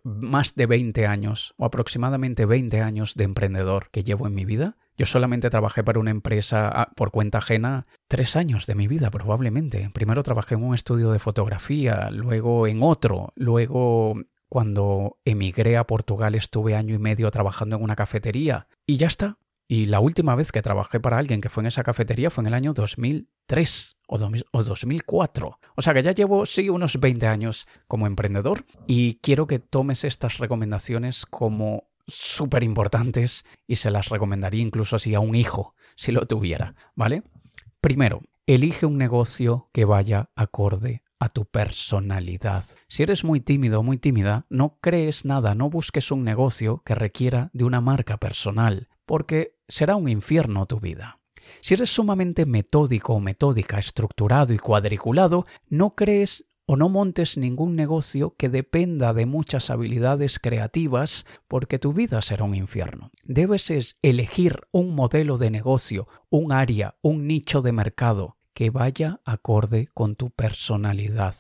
más 0.03 0.55
de 0.55 0.67
20 0.67 1.07
años 1.07 1.55
o 1.57 1.65
aproximadamente 1.65 2.47
20 2.47 2.81
años 2.81 3.15
de 3.15 3.25
emprendedor 3.25 3.91
que 3.91 4.05
llevo 4.05 4.27
en 4.27 4.35
mi 4.35 4.45
vida, 4.45 4.77
yo 4.97 5.07
solamente 5.07 5.51
trabajé 5.51 5.85
para 5.85 6.01
una 6.01 6.11
empresa 6.11 6.69
ah, 6.69 6.91
por 6.97 7.13
cuenta 7.13 7.39
ajena 7.39 7.87
tres 8.09 8.35
años 8.35 8.67
de 8.67 8.75
mi 8.75 8.89
vida 8.89 9.11
probablemente. 9.11 9.91
Primero 9.95 10.23
trabajé 10.23 10.57
en 10.57 10.65
un 10.65 10.75
estudio 10.75 11.13
de 11.13 11.21
fotografía, 11.21 12.11
luego 12.11 12.67
en 12.67 12.83
otro, 12.83 13.33
luego 13.37 14.17
cuando 14.49 15.19
emigré 15.25 15.77
a 15.77 15.87
Portugal 15.87 16.35
estuve 16.35 16.75
año 16.75 16.95
y 16.95 16.99
medio 16.99 17.31
trabajando 17.31 17.77
en 17.77 17.83
una 17.83 17.97
cafetería 17.97 18.67
y 18.87 18.97
ya 18.97 19.07
está. 19.07 19.39
Y 19.69 19.87
la 19.87 20.01
última 20.01 20.35
vez 20.35 20.51
que 20.51 20.63
trabajé 20.63 20.99
para 20.99 21.19
alguien 21.19 21.43
que 21.43 21.51
fue 21.51 21.63
en 21.63 21.67
esa 21.67 21.83
cafetería 21.83 22.31
fue 22.31 22.43
en 22.43 22.49
el 22.49 22.55
año 22.55 22.73
2003 23.49 23.97
o, 24.07 24.63
2004. 24.63 25.59
O 25.75 25.83
sea 25.83 25.95
que 25.95 26.03
ya 26.03 26.13
llevo, 26.13 26.47
sí, 26.47 26.69
unos 26.69 27.01
20 27.01 27.27
años 27.27 27.67
como 27.87 28.07
emprendedor 28.07 28.65
y 28.87 29.15
quiero 29.17 29.47
que 29.47 29.59
tomes 29.59 30.05
estas 30.05 30.39
recomendaciones 30.39 31.27
como 31.27 31.89
súper 32.07 32.63
importantes 32.63 33.45
y 33.67 33.77
se 33.77 33.91
las 33.91 34.09
recomendaría 34.09 34.63
incluso 34.63 34.97
así 34.97 35.15
a 35.15 35.21
un 35.21 35.35
hijo, 35.35 35.75
si 35.97 36.13
lo 36.13 36.27
tuviera, 36.27 36.75
¿vale? 36.95 37.23
Primero, 37.81 38.23
elige 38.47 38.87
un 38.87 38.97
negocio 38.97 39.69
que 39.73 39.85
vaya 39.85 40.31
acorde 40.35 41.03
a 41.21 41.29
tu 41.29 41.45
personalidad. 41.45 42.65
Si 42.87 43.03
eres 43.03 43.25
muy 43.25 43.41
tímido 43.41 43.81
o 43.81 43.83
muy 43.83 43.99
tímida, 43.99 44.47
no 44.49 44.79
crees 44.81 45.25
nada, 45.25 45.55
no 45.55 45.69
busques 45.69 46.11
un 46.11 46.25
negocio 46.25 46.83
que 46.85 46.95
requiera 46.95 47.51
de 47.53 47.65
una 47.65 47.81
marca 47.81 48.19
personal, 48.19 48.89
porque 49.05 49.57
será 49.67 49.97
un 49.97 50.09
infierno 50.09 50.67
tu 50.67 50.81
vida. 50.81 51.18
Si 51.61 51.75
eres 51.75 51.91
sumamente 51.91 52.47
metódico 52.47 53.15
o 53.15 53.21
metódica, 53.21 53.79
estructurado 53.79 54.53
y 54.53 54.59
cuadriculado, 54.59 55.47
no 55.69 55.95
crees 55.95 56.47
o 56.71 56.77
no 56.77 56.91
montes 56.91 57.39
ningún 57.39 57.77
negocio 57.77 58.35
que 58.37 58.51
dependa 58.51 59.15
de 59.15 59.25
muchas 59.25 59.71
habilidades 59.71 60.39
creativas 60.39 61.25
porque 61.49 61.79
tu 61.79 61.95
vida 61.95 62.21
será 62.21 62.45
un 62.45 62.55
infierno. 62.55 63.11
Debes 63.25 63.97
elegir 64.03 64.61
un 64.71 64.95
modelo 64.95 65.39
de 65.39 65.51
negocio, 65.51 66.09
un 66.29 66.53
área, 66.53 66.97
un 67.01 67.27
nicho 67.27 67.63
de 67.63 67.73
mercado 67.73 68.37
que 68.53 68.69
vaya 68.69 69.21
acorde 69.25 69.89
con 69.95 70.15
tu 70.15 70.31
personalidad. 70.31 71.37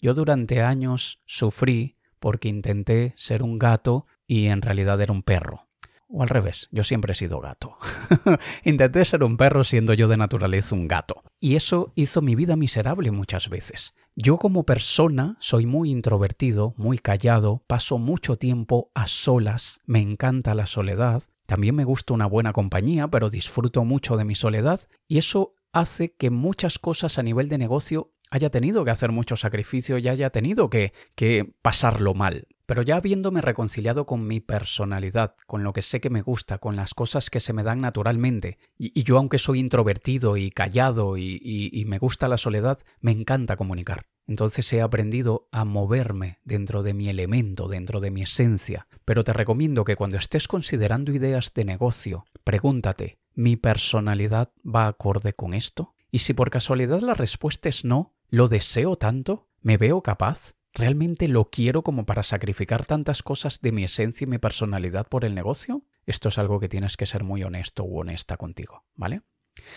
Yo 0.00 0.14
durante 0.14 0.62
años 0.62 1.20
sufrí 1.26 1.98
porque 2.18 2.48
intenté 2.48 3.12
ser 3.16 3.42
un 3.42 3.58
gato 3.58 4.06
y 4.26 4.46
en 4.46 4.62
realidad 4.62 5.00
era 5.02 5.12
un 5.12 5.22
perro. 5.22 5.68
O 6.14 6.22
al 6.22 6.28
revés, 6.28 6.68
yo 6.72 6.84
siempre 6.84 7.12
he 7.12 7.14
sido 7.14 7.40
gato. 7.40 7.78
Intenté 8.64 9.02
ser 9.06 9.24
un 9.24 9.38
perro 9.38 9.64
siendo 9.64 9.94
yo 9.94 10.08
de 10.08 10.18
naturaleza 10.18 10.74
un 10.74 10.86
gato. 10.86 11.22
Y 11.40 11.56
eso 11.56 11.90
hizo 11.94 12.20
mi 12.20 12.34
vida 12.34 12.54
miserable 12.54 13.10
muchas 13.10 13.48
veces. 13.48 13.94
Yo 14.14 14.36
como 14.36 14.64
persona 14.64 15.36
soy 15.40 15.64
muy 15.64 15.90
introvertido, 15.90 16.74
muy 16.76 16.98
callado, 16.98 17.62
paso 17.66 17.96
mucho 17.96 18.36
tiempo 18.36 18.90
a 18.94 19.06
solas, 19.06 19.80
me 19.86 20.00
encanta 20.00 20.54
la 20.54 20.66
soledad, 20.66 21.22
también 21.46 21.74
me 21.74 21.84
gusta 21.84 22.12
una 22.12 22.26
buena 22.26 22.52
compañía, 22.52 23.08
pero 23.08 23.30
disfruto 23.30 23.82
mucho 23.84 24.18
de 24.18 24.26
mi 24.26 24.34
soledad 24.34 24.80
y 25.08 25.16
eso 25.16 25.52
hace 25.72 26.12
que 26.12 26.28
muchas 26.28 26.78
cosas 26.78 27.18
a 27.18 27.22
nivel 27.22 27.48
de 27.48 27.56
negocio 27.56 28.12
haya 28.30 28.50
tenido 28.50 28.84
que 28.84 28.90
hacer 28.90 29.12
mucho 29.12 29.36
sacrificio 29.36 29.96
y 29.98 30.08
haya 30.08 30.28
tenido 30.30 30.68
que, 30.68 30.92
que 31.14 31.54
pasarlo 31.62 32.14
mal. 32.14 32.48
Pero 32.66 32.82
ya 32.82 32.96
habiéndome 32.96 33.40
reconciliado 33.40 34.06
con 34.06 34.26
mi 34.26 34.40
personalidad, 34.40 35.34
con 35.46 35.64
lo 35.64 35.72
que 35.72 35.82
sé 35.82 36.00
que 36.00 36.10
me 36.10 36.22
gusta, 36.22 36.58
con 36.58 36.76
las 36.76 36.94
cosas 36.94 37.30
que 37.30 37.40
se 37.40 37.52
me 37.52 37.62
dan 37.62 37.80
naturalmente, 37.80 38.58
y, 38.78 39.02
yo 39.02 39.18
aunque 39.18 39.38
soy 39.38 39.58
introvertido 39.58 40.36
y 40.36 40.50
callado 40.50 41.16
y, 41.16 41.84
me 41.86 41.98
gusta 41.98 42.28
la 42.28 42.36
soledad, 42.36 42.78
me 43.00 43.12
encanta 43.12 43.56
comunicar. 43.56 44.06
Entonces 44.26 44.72
he 44.72 44.80
aprendido 44.80 45.48
a 45.50 45.64
moverme 45.64 46.38
dentro 46.44 46.82
de 46.82 46.94
mi 46.94 47.08
elemento, 47.08 47.68
dentro 47.68 48.00
de 48.00 48.10
mi 48.10 48.22
esencia. 48.22 48.86
Pero 49.04 49.24
te 49.24 49.32
recomiendo 49.32 49.84
que 49.84 49.96
cuando 49.96 50.16
estés 50.16 50.46
considerando 50.46 51.12
ideas 51.12 51.52
de 51.54 51.64
negocio, 51.64 52.24
pregúntate, 52.44 53.18
¿mi 53.34 53.56
personalidad 53.56 54.52
va 54.64 54.86
acorde 54.86 55.32
con 55.32 55.54
esto? 55.54 55.94
Y 56.10 56.18
si 56.18 56.34
por 56.34 56.50
casualidad 56.50 57.00
la 57.00 57.14
respuesta 57.14 57.68
es 57.68 57.84
no, 57.84 58.14
¿lo 58.28 58.48
deseo 58.48 58.96
tanto? 58.96 59.48
¿Me 59.60 59.76
veo 59.76 60.02
capaz? 60.02 60.54
¿Realmente 60.74 61.28
lo 61.28 61.50
quiero 61.50 61.82
como 61.82 62.06
para 62.06 62.22
sacrificar 62.22 62.86
tantas 62.86 63.22
cosas 63.22 63.60
de 63.60 63.72
mi 63.72 63.84
esencia 63.84 64.24
y 64.24 64.28
mi 64.28 64.38
personalidad 64.38 65.06
por 65.06 65.24
el 65.24 65.34
negocio? 65.34 65.82
Esto 66.06 66.30
es 66.30 66.38
algo 66.38 66.60
que 66.60 66.68
tienes 66.68 66.96
que 66.96 67.06
ser 67.06 67.24
muy 67.24 67.42
honesto 67.42 67.84
u 67.84 67.98
honesta 67.98 68.36
contigo, 68.36 68.84
¿vale? 68.94 69.22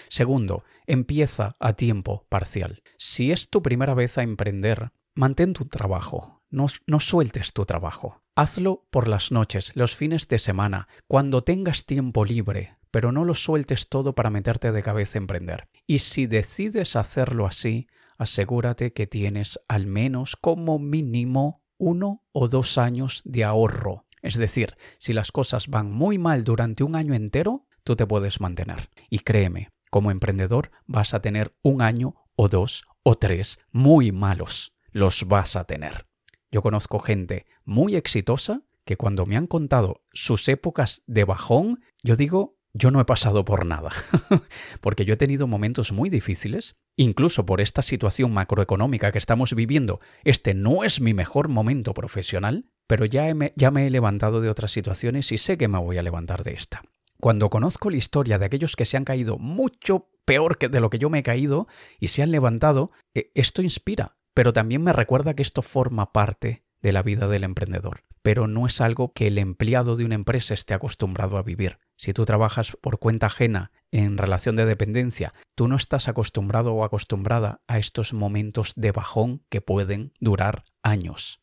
Segundo, 0.09 0.63
empieza 0.87 1.57
a 1.59 1.73
tiempo 1.73 2.25
parcial. 2.29 2.81
Si 2.97 3.31
es 3.31 3.49
tu 3.49 3.61
primera 3.61 3.93
vez 3.93 4.17
a 4.17 4.23
emprender, 4.23 4.91
mantén 5.13 5.53
tu 5.53 5.65
trabajo, 5.65 6.43
no, 6.49 6.67
no, 6.87 6.99
sueltes 7.01 7.51
tu 7.51 7.65
trabajo. 7.65 8.21
Hazlo 8.35 8.87
por 8.89 9.07
las 9.07 9.31
noches, 9.31 9.75
los 9.75 9.95
fines 9.95 10.27
de 10.29 10.39
semana, 10.39 10.87
cuando 11.07 11.43
tengas 11.43 11.85
tiempo 11.85 12.23
libre, 12.23 12.77
pero 12.91 13.11
no 13.11 13.25
lo 13.25 13.33
sueltes 13.33 13.89
todo 13.89 14.15
para 14.15 14.29
meterte 14.29 14.71
de 14.71 14.83
cabeza 14.83 15.19
a 15.19 15.21
emprender. 15.21 15.67
Y 15.85 15.99
si 15.99 16.27
decides 16.27 16.95
hacerlo 16.95 17.45
así, 17.45 17.87
asegúrate 18.17 18.93
que 18.93 19.07
tienes 19.07 19.60
al 19.67 19.88
menos 19.88 20.36
como 20.36 20.79
mínimo 20.79 21.62
uno 21.77 22.24
o 22.31 22.48
dos 22.48 22.77
años 22.77 23.22
de 23.25 23.43
ahorro. 23.43 24.05
Es 24.22 24.36
decir, 24.38 24.75
si 24.98 25.13
las 25.13 25.31
cosas 25.31 25.67
van 25.67 25.91
muy 25.91 26.17
mal 26.17 26.43
durante 26.43 26.84
un 26.84 26.95
año 26.95 27.13
entero, 27.13 27.67
tú 27.84 27.95
te 27.95 28.07
puedes 28.07 28.41
mantener. 28.41 28.89
Y 29.10 29.19
créeme, 29.19 29.69
como 29.89 30.12
emprendedor 30.12 30.72
vas 30.88 31.13
a 31.13 31.22
tener 31.22 31.55
un 31.62 31.81
año 31.81 32.15
o 32.36 32.50
dos 32.50 32.86
o 33.03 33.15
tres 33.15 33.60
muy 33.72 34.12
malos. 34.12 34.74
Los 34.91 35.27
vas 35.27 35.55
a 35.55 35.65
tener. 35.65 36.07
Yo 36.51 36.62
conozco 36.62 37.00
gente 37.00 37.45
muy 37.65 37.95
exitosa 37.95 38.63
que 38.86 38.98
cuando 38.98 39.25
me 39.25 39.36
han 39.36 39.48
contado 39.48 40.03
sus 40.13 40.48
épocas 40.48 41.03
de 41.07 41.24
bajón, 41.24 41.84
yo 42.03 42.15
digo, 42.15 42.57
yo 42.77 42.91
no 42.91 43.00
he 43.00 43.05
pasado 43.05 43.46
por 43.46 43.65
nada, 43.65 43.89
porque 44.82 45.05
yo 45.05 45.13
he 45.13 45.17
tenido 45.17 45.48
momentos 45.48 45.94
muy 45.94 46.10
difíciles, 46.10 46.75
incluso 46.98 47.46
por 47.46 47.62
esta 47.62 47.82
situación 47.82 48.34
macroeconómica 48.34 49.13
que 49.13 49.17
estamos 49.17 49.55
viviendo. 49.55 50.01
Este 50.25 50.53
no 50.53 50.84
es 50.84 51.00
mi 51.00 51.13
mejor 51.13 51.48
momento 51.48 51.94
profesional, 51.94 52.65
pero 52.86 53.05
ya, 53.05 53.34
me, 53.34 53.53
he 53.58 53.89
levantado 53.89 54.41
de 54.41 54.50
otras 54.50 54.72
situaciones 54.72 55.32
y 55.32 55.38
sé 55.38 55.58
que 55.58 55.70
me 55.70 55.79
voy 55.79 55.98
a 55.98 56.03
levantar 56.03 56.44
de 56.44 56.51
esta. 56.51 56.84
Cuando 57.22 57.50
conozco 57.50 57.89
la 57.89 57.96
historia 57.96 58.38
de 58.38 58.46
aquellos 58.46 58.75
que 58.75 58.84
se 58.84 58.98
han 58.98 59.05
caído 59.05 59.38
mucho 59.38 60.10
peor 60.25 60.58
que 60.58 60.67
de 60.67 60.82
lo 60.82 60.89
que 60.89 60.98
yo 60.98 61.10
me 61.10 61.20
he 61.20 61.24
caído 61.24 61.67
y 61.98 62.10
se 62.10 62.24
han 62.24 62.32
levantado, 62.32 62.91
eh, 63.13 63.32
esto 63.36 63.62
inspira, 63.62 64.17
pero 64.34 64.51
también 64.51 64.84
me 64.84 64.91
recuerda 64.91 65.34
que 65.34 65.44
esto 65.44 65.62
forma 65.62 66.12
parte 66.12 66.65
de 66.82 66.91
la 66.91 67.03
vida 67.03 67.29
del 67.29 67.46
emprendedor, 67.46 68.03
pero 68.25 68.48
no 68.48 68.65
es 68.65 68.82
algo 68.82 69.13
que 69.13 69.27
el 69.27 69.38
empleado 69.38 69.96
de 69.96 70.03
una 70.03 70.15
empresa 70.15 70.55
esté 70.55 70.74
acostumbrado 70.74 71.38
a 71.38 71.44
vivir. 71.44 71.77
Si 71.96 72.12
tú 72.12 72.25
trabajas 72.25 72.75
por 72.82 72.98
cuenta 72.98 73.27
ajena 73.27 73.72
en 73.91 74.17
relación 74.17 74.55
de 74.55 74.65
dependencia, 74.65 75.36
tú 75.53 75.67
no 75.67 75.75
estás 75.75 76.08
acostumbrado 76.08 76.74
o 76.74 76.84
acostumbrada 76.84 77.62
a 77.67 77.77
estos 77.77 78.15
momentos 78.15 78.74
de 78.75 78.91
bajón 78.91 79.44
que 79.50 79.62
pueden 79.62 80.12
durar 80.20 80.63
años. 80.82 81.39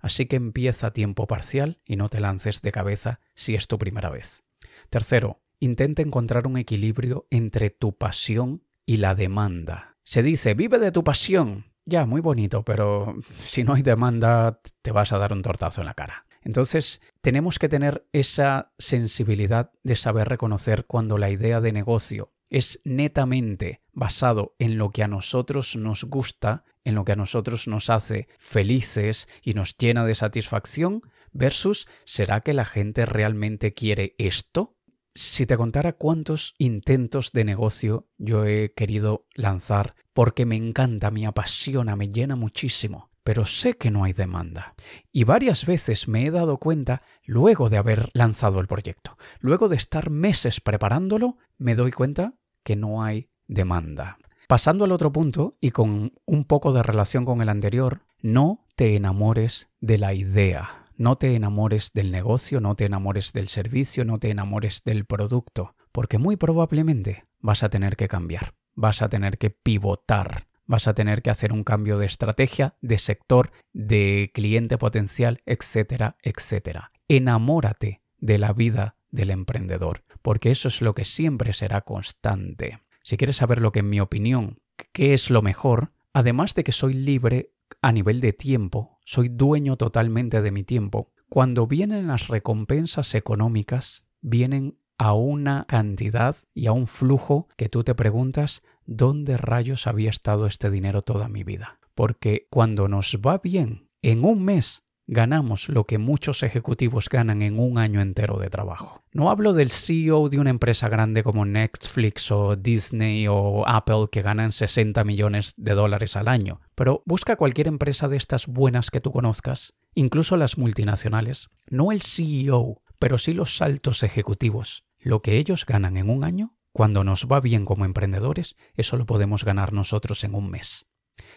Así 0.00 0.26
que 0.26 0.36
empieza 0.36 0.88
a 0.88 0.92
tiempo 0.92 1.26
parcial 1.26 1.80
y 1.86 1.96
no 1.96 2.10
te 2.10 2.20
lances 2.20 2.60
de 2.60 2.72
cabeza 2.72 3.20
si 3.34 3.54
es 3.54 3.66
tu 3.66 3.78
primera 3.78 4.10
vez. 4.10 4.42
Tercero, 4.90 5.40
intenta 5.60 6.02
encontrar 6.02 6.46
un 6.46 6.58
equilibrio 6.58 7.26
entre 7.30 7.70
tu 7.70 7.96
pasión 7.96 8.64
y 8.84 8.98
la 8.98 9.14
demanda. 9.14 9.96
Se 10.04 10.22
dice, 10.22 10.52
vive 10.52 10.78
de 10.78 10.92
tu 10.92 11.04
pasión, 11.04 11.72
ya, 11.88 12.04
muy 12.04 12.20
bonito, 12.20 12.64
pero 12.64 13.16
si 13.38 13.64
no 13.64 13.74
hay 13.74 13.82
demanda, 13.82 14.60
te 14.82 14.92
vas 14.92 15.12
a 15.12 15.18
dar 15.18 15.32
un 15.32 15.42
tortazo 15.42 15.80
en 15.80 15.86
la 15.86 15.94
cara. 15.94 16.26
Entonces, 16.42 17.00
tenemos 17.20 17.58
que 17.58 17.68
tener 17.68 18.06
esa 18.12 18.72
sensibilidad 18.78 19.72
de 19.82 19.96
saber 19.96 20.28
reconocer 20.28 20.86
cuando 20.86 21.18
la 21.18 21.30
idea 21.30 21.60
de 21.60 21.72
negocio 21.72 22.32
es 22.50 22.80
netamente 22.84 23.82
basado 23.92 24.54
en 24.58 24.78
lo 24.78 24.90
que 24.90 25.02
a 25.02 25.08
nosotros 25.08 25.76
nos 25.76 26.04
gusta, 26.04 26.64
en 26.84 26.94
lo 26.94 27.04
que 27.04 27.12
a 27.12 27.16
nosotros 27.16 27.68
nos 27.68 27.90
hace 27.90 28.28
felices 28.38 29.28
y 29.42 29.52
nos 29.52 29.76
llena 29.76 30.04
de 30.04 30.14
satisfacción, 30.14 31.02
versus 31.32 31.88
¿será 32.04 32.40
que 32.40 32.54
la 32.54 32.64
gente 32.64 33.06
realmente 33.06 33.72
quiere 33.72 34.14
esto? 34.18 34.76
Si 35.14 35.46
te 35.46 35.56
contara 35.56 35.94
cuántos 35.94 36.54
intentos 36.58 37.32
de 37.32 37.44
negocio 37.44 38.08
yo 38.18 38.44
he 38.44 38.72
querido 38.72 39.26
lanzar 39.34 39.94
porque 40.18 40.46
me 40.46 40.56
encanta, 40.56 41.12
me 41.12 41.28
apasiona, 41.28 41.94
me 41.94 42.08
llena 42.08 42.34
muchísimo, 42.34 43.08
pero 43.22 43.44
sé 43.44 43.74
que 43.74 43.92
no 43.92 44.02
hay 44.02 44.12
demanda. 44.12 44.74
Y 45.12 45.22
varias 45.22 45.64
veces 45.64 46.08
me 46.08 46.26
he 46.26 46.32
dado 46.32 46.56
cuenta, 46.56 47.02
luego 47.24 47.68
de 47.68 47.76
haber 47.76 48.10
lanzado 48.14 48.58
el 48.58 48.66
proyecto, 48.66 49.16
luego 49.38 49.68
de 49.68 49.76
estar 49.76 50.10
meses 50.10 50.60
preparándolo, 50.60 51.36
me 51.56 51.76
doy 51.76 51.92
cuenta 51.92 52.34
que 52.64 52.74
no 52.74 53.04
hay 53.04 53.30
demanda. 53.46 54.18
Pasando 54.48 54.84
al 54.84 54.90
otro 54.90 55.12
punto, 55.12 55.56
y 55.60 55.70
con 55.70 56.12
un 56.26 56.44
poco 56.46 56.72
de 56.72 56.82
relación 56.82 57.24
con 57.24 57.40
el 57.40 57.48
anterior, 57.48 58.00
no 58.20 58.66
te 58.74 58.96
enamores 58.96 59.70
de 59.80 59.98
la 59.98 60.14
idea. 60.14 60.86
No 60.96 61.14
te 61.14 61.36
enamores 61.36 61.92
del 61.92 62.10
negocio, 62.10 62.60
no 62.60 62.74
te 62.74 62.86
enamores 62.86 63.32
del 63.32 63.46
servicio, 63.46 64.04
no 64.04 64.18
te 64.18 64.30
enamores 64.30 64.82
del 64.82 65.04
producto, 65.04 65.76
porque 65.92 66.18
muy 66.18 66.34
probablemente 66.34 67.28
vas 67.38 67.62
a 67.62 67.68
tener 67.68 67.94
que 67.94 68.08
cambiar, 68.08 68.54
vas 68.78 69.02
a 69.02 69.08
tener 69.08 69.38
que 69.38 69.50
pivotar, 69.50 70.46
vas 70.64 70.86
a 70.86 70.94
tener 70.94 71.20
que 71.20 71.30
hacer 71.30 71.52
un 71.52 71.64
cambio 71.64 71.98
de 71.98 72.06
estrategia, 72.06 72.76
de 72.80 72.98
sector, 72.98 73.50
de 73.72 74.30
cliente 74.32 74.78
potencial, 74.78 75.42
etcétera, 75.46 76.16
etcétera. 76.22 76.92
Enamórate 77.08 78.02
de 78.18 78.38
la 78.38 78.52
vida 78.52 78.94
del 79.10 79.30
emprendedor, 79.30 80.04
porque 80.22 80.52
eso 80.52 80.68
es 80.68 80.80
lo 80.80 80.94
que 80.94 81.04
siempre 81.04 81.52
será 81.52 81.80
constante. 81.80 82.78
Si 83.02 83.16
quieres 83.16 83.36
saber 83.36 83.60
lo 83.60 83.72
que 83.72 83.80
en 83.80 83.90
mi 83.90 83.98
opinión, 83.98 84.60
qué 84.92 85.12
es 85.12 85.28
lo 85.28 85.42
mejor, 85.42 85.90
además 86.12 86.54
de 86.54 86.62
que 86.62 86.72
soy 86.72 86.94
libre 86.94 87.50
a 87.82 87.90
nivel 87.90 88.20
de 88.20 88.32
tiempo, 88.32 89.00
soy 89.04 89.28
dueño 89.28 89.76
totalmente 89.76 90.40
de 90.40 90.52
mi 90.52 90.62
tiempo. 90.62 91.10
Cuando 91.28 91.66
vienen 91.66 92.06
las 92.06 92.28
recompensas 92.28 93.16
económicas, 93.16 94.06
vienen 94.20 94.78
a 94.98 95.14
una 95.14 95.64
cantidad 95.68 96.36
y 96.54 96.66
a 96.66 96.72
un 96.72 96.86
flujo 96.86 97.48
que 97.56 97.68
tú 97.68 97.84
te 97.84 97.94
preguntas 97.94 98.62
dónde 98.84 99.36
rayos 99.36 99.86
había 99.86 100.10
estado 100.10 100.46
este 100.46 100.70
dinero 100.70 101.02
toda 101.02 101.28
mi 101.28 101.44
vida. 101.44 101.78
Porque 101.94 102.46
cuando 102.50 102.88
nos 102.88 103.18
va 103.24 103.38
bien, 103.38 103.88
en 104.02 104.24
un 104.24 104.44
mes 104.44 104.84
ganamos 105.08 105.70
lo 105.70 105.84
que 105.84 105.98
muchos 105.98 106.42
ejecutivos 106.42 107.08
ganan 107.08 107.40
en 107.42 107.58
un 107.58 107.78
año 107.78 108.00
entero 108.00 108.38
de 108.38 108.50
trabajo. 108.50 109.02
No 109.10 109.30
hablo 109.30 109.54
del 109.54 109.70
CEO 109.70 110.28
de 110.28 110.38
una 110.38 110.50
empresa 110.50 110.88
grande 110.88 111.22
como 111.22 111.46
Netflix 111.46 112.30
o 112.30 112.56
Disney 112.56 113.26
o 113.26 113.66
Apple 113.66 114.08
que 114.12 114.22
ganan 114.22 114.52
60 114.52 115.02
millones 115.04 115.54
de 115.56 115.72
dólares 115.72 116.14
al 116.16 116.28
año, 116.28 116.60
pero 116.74 117.02
busca 117.06 117.36
cualquier 117.36 117.68
empresa 117.68 118.06
de 118.06 118.18
estas 118.18 118.46
buenas 118.46 118.90
que 118.90 119.00
tú 119.00 119.10
conozcas, 119.10 119.74
incluso 119.94 120.36
las 120.36 120.58
multinacionales, 120.58 121.48
no 121.68 121.90
el 121.90 122.02
CEO, 122.02 122.82
pero 122.98 123.16
sí 123.16 123.32
los 123.32 123.62
altos 123.62 124.02
ejecutivos. 124.02 124.84
Lo 125.00 125.22
que 125.22 125.38
ellos 125.38 125.64
ganan 125.66 125.96
en 125.96 126.10
un 126.10 126.24
año 126.24 126.54
Cuando 126.72 127.02
nos 127.02 127.26
va 127.26 127.40
bien 127.40 127.64
como 127.64 127.84
emprendedores, 127.84 128.56
eso 128.74 128.96
lo 128.96 129.06
podemos 129.06 129.44
ganar 129.44 129.72
nosotros 129.72 130.22
en 130.22 130.34
un 130.34 130.50
mes. 130.50 130.86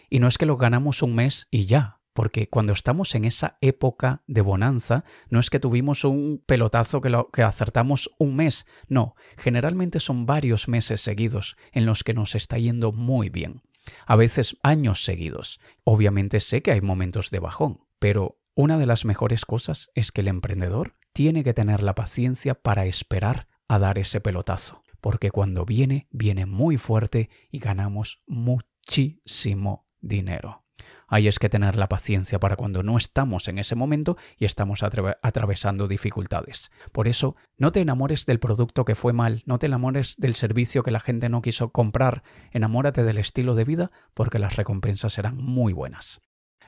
Y 0.09 0.19
no 0.19 0.27
es 0.27 0.37
que 0.37 0.45
lo 0.45 0.57
ganamos 0.57 1.01
un 1.01 1.15
mes 1.15 1.47
y 1.49 1.65
ya, 1.65 2.01
porque 2.13 2.47
cuando 2.47 2.73
estamos 2.73 3.15
en 3.15 3.25
esa 3.25 3.57
época 3.61 4.23
de 4.27 4.41
bonanza, 4.41 5.03
no 5.29 5.39
es 5.39 5.49
que 5.49 5.59
tuvimos 5.59 6.03
un 6.03 6.43
pelotazo 6.45 7.01
que, 7.01 7.09
lo, 7.09 7.29
que 7.29 7.43
acertamos 7.43 8.11
un 8.19 8.35
mes, 8.35 8.67
no, 8.87 9.15
generalmente 9.37 9.99
son 9.99 10.25
varios 10.25 10.67
meses 10.67 11.01
seguidos 11.01 11.55
en 11.71 11.85
los 11.85 12.03
que 12.03 12.13
nos 12.13 12.35
está 12.35 12.57
yendo 12.57 12.91
muy 12.91 13.29
bien. 13.29 13.61
A 14.05 14.15
veces 14.15 14.57
años 14.61 15.03
seguidos. 15.03 15.59
Obviamente 15.83 16.39
sé 16.39 16.61
que 16.61 16.71
hay 16.71 16.81
momentos 16.81 17.31
de 17.31 17.39
bajón, 17.39 17.79
pero 17.99 18.37
una 18.53 18.77
de 18.77 18.85
las 18.85 19.05
mejores 19.05 19.45
cosas 19.45 19.89
es 19.95 20.11
que 20.11 20.21
el 20.21 20.27
emprendedor 20.27 20.95
tiene 21.13 21.43
que 21.43 21.53
tener 21.53 21.81
la 21.81 21.95
paciencia 21.95 22.53
para 22.53 22.85
esperar 22.85 23.47
a 23.71 23.79
dar 23.79 23.97
ese 23.97 24.19
pelotazo, 24.19 24.83
porque 24.99 25.31
cuando 25.31 25.63
viene, 25.63 26.05
viene 26.11 26.45
muy 26.45 26.75
fuerte 26.75 27.29
y 27.49 27.59
ganamos 27.59 28.21
muchísimo 28.27 29.87
dinero. 30.01 30.65
Hay 31.07 31.29
es 31.29 31.39
que 31.39 31.47
tener 31.47 31.77
la 31.77 31.87
paciencia 31.87 32.37
para 32.37 32.57
cuando 32.57 32.83
no 32.83 32.97
estamos 32.97 33.47
en 33.47 33.59
ese 33.59 33.75
momento 33.75 34.17
y 34.37 34.43
estamos 34.43 34.83
atravesando 34.83 35.87
dificultades. 35.87 36.69
Por 36.91 37.07
eso, 37.07 37.37
no 37.57 37.71
te 37.71 37.79
enamores 37.79 38.25
del 38.25 38.41
producto 38.41 38.83
que 38.83 38.95
fue 38.95 39.13
mal, 39.13 39.41
no 39.45 39.57
te 39.57 39.67
enamores 39.67 40.17
del 40.17 40.35
servicio 40.35 40.83
que 40.83 40.91
la 40.91 40.99
gente 40.99 41.29
no 41.29 41.41
quiso 41.41 41.71
comprar, 41.71 42.23
enamórate 42.51 43.05
del 43.05 43.19
estilo 43.19 43.55
de 43.55 43.63
vida 43.63 43.91
porque 44.13 44.37
las 44.37 44.57
recompensas 44.57 45.13
serán 45.13 45.37
muy 45.37 45.71
buenas. 45.71 46.19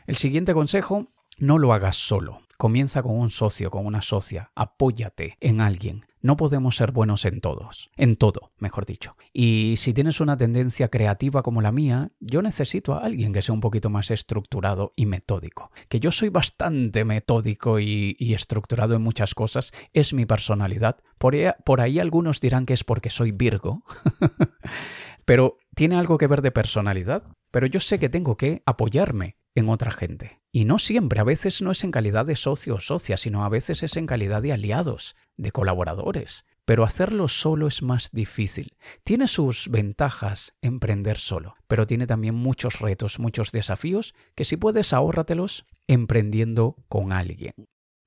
El 0.07 0.15
siguiente 0.15 0.53
consejo, 0.53 1.12
no 1.38 1.57
lo 1.57 1.74
hagas 1.74 1.98
solo. 1.98 2.43
Comienza 2.63 3.03
con 3.03 3.20
un 3.20 3.29
socio, 3.29 3.70
con 3.70 3.86
una 3.86 4.01
socia. 4.01 4.53
Apóyate 4.55 5.36
en 5.41 5.60
alguien. 5.60 6.05
No 6.22 6.38
podemos 6.38 6.77
ser 6.77 6.93
buenos 6.93 7.25
en 7.25 7.41
todos, 7.41 7.91
en 7.98 8.15
todo, 8.15 8.53
mejor 8.58 8.86
dicho. 8.86 9.17
Y 9.34 9.74
si 9.75 9.93
tienes 9.93 10.22
una 10.22 10.38
tendencia 10.38 10.88
creativa 10.88 11.43
como 11.43 11.62
la 11.62 11.74
mía, 11.74 12.13
yo 12.22 12.41
necesito 12.41 12.93
a 12.93 13.00
alguien 13.00 13.34
que 13.34 13.41
sea 13.41 13.51
un 13.51 13.60
poquito 13.60 13.89
más 13.89 14.12
estructurado 14.12 14.93
y 14.96 15.08
metódico. 15.08 15.72
Que 15.89 16.00
yo 16.00 16.10
soy 16.10 16.29
bastante 16.29 17.03
metódico 17.03 17.82
y, 17.82 18.15
estructurado 18.34 18.96
en 18.96 19.01
muchas 19.01 19.36
cosas, 19.36 19.74
es 19.91 20.13
mi 20.13 20.25
personalidad. 20.25 21.01
Por 21.17 21.36
por 21.65 21.82
ahí 21.82 22.00
algunos 22.00 22.39
dirán 22.39 22.65
que 22.65 22.72
es 22.72 22.86
porque 22.86 23.10
soy 23.10 23.34
Virgo. 23.34 23.84
Pero 25.25 25.58
tiene 25.75 25.98
algo 25.98 26.17
que 26.17 26.27
ver 26.27 26.41
de 26.41 26.51
personalidad. 26.51 27.24
Pero 27.51 27.67
yo 27.67 27.82
sé 27.82 28.00
que 28.00 28.08
tengo 28.08 28.38
que 28.38 28.63
apoyarme 28.65 29.36
en 29.53 29.67
otra 29.67 29.91
gente. 29.91 30.42
Y 30.55 30.65
no 30.65 30.77
siempre, 30.77 31.19
a 31.19 31.24
veces 31.24 31.63
no 31.63 31.72
es 31.72 31.83
en 31.83 31.89
calidad 31.89 32.27
de 32.27 32.36
socio 32.36 32.75
o 32.75 32.79
socia, 32.79 33.17
sino 33.17 33.43
a 33.43 33.50
veces 33.50 33.81
es 33.81 33.98
en 33.98 34.05
calidad 34.05 34.43
de 34.43 34.53
aliados, 34.53 35.15
de 35.36 35.51
colaboradores. 35.51 36.45
Pero 36.63 36.83
hacerlo 36.83 37.27
solo 37.27 37.65
es 37.65 37.81
más 37.81 38.12
difícil. 38.12 38.77
Tiene 39.03 39.27
sus 39.27 39.69
ventajas 39.69 40.53
emprender 40.62 41.17
solo, 41.17 41.55
pero 41.67 41.88
tiene 41.88 42.05
también 42.05 42.36
muchos 42.36 42.79
retos, 42.79 43.17
muchos 43.17 43.51
desafíos 43.51 44.13
que 44.36 44.45
si 44.45 44.55
puedes 44.55 44.93
ahórratelos 44.93 45.65
emprendiendo 45.88 46.77
con 46.88 47.12
alguien. 47.13 47.55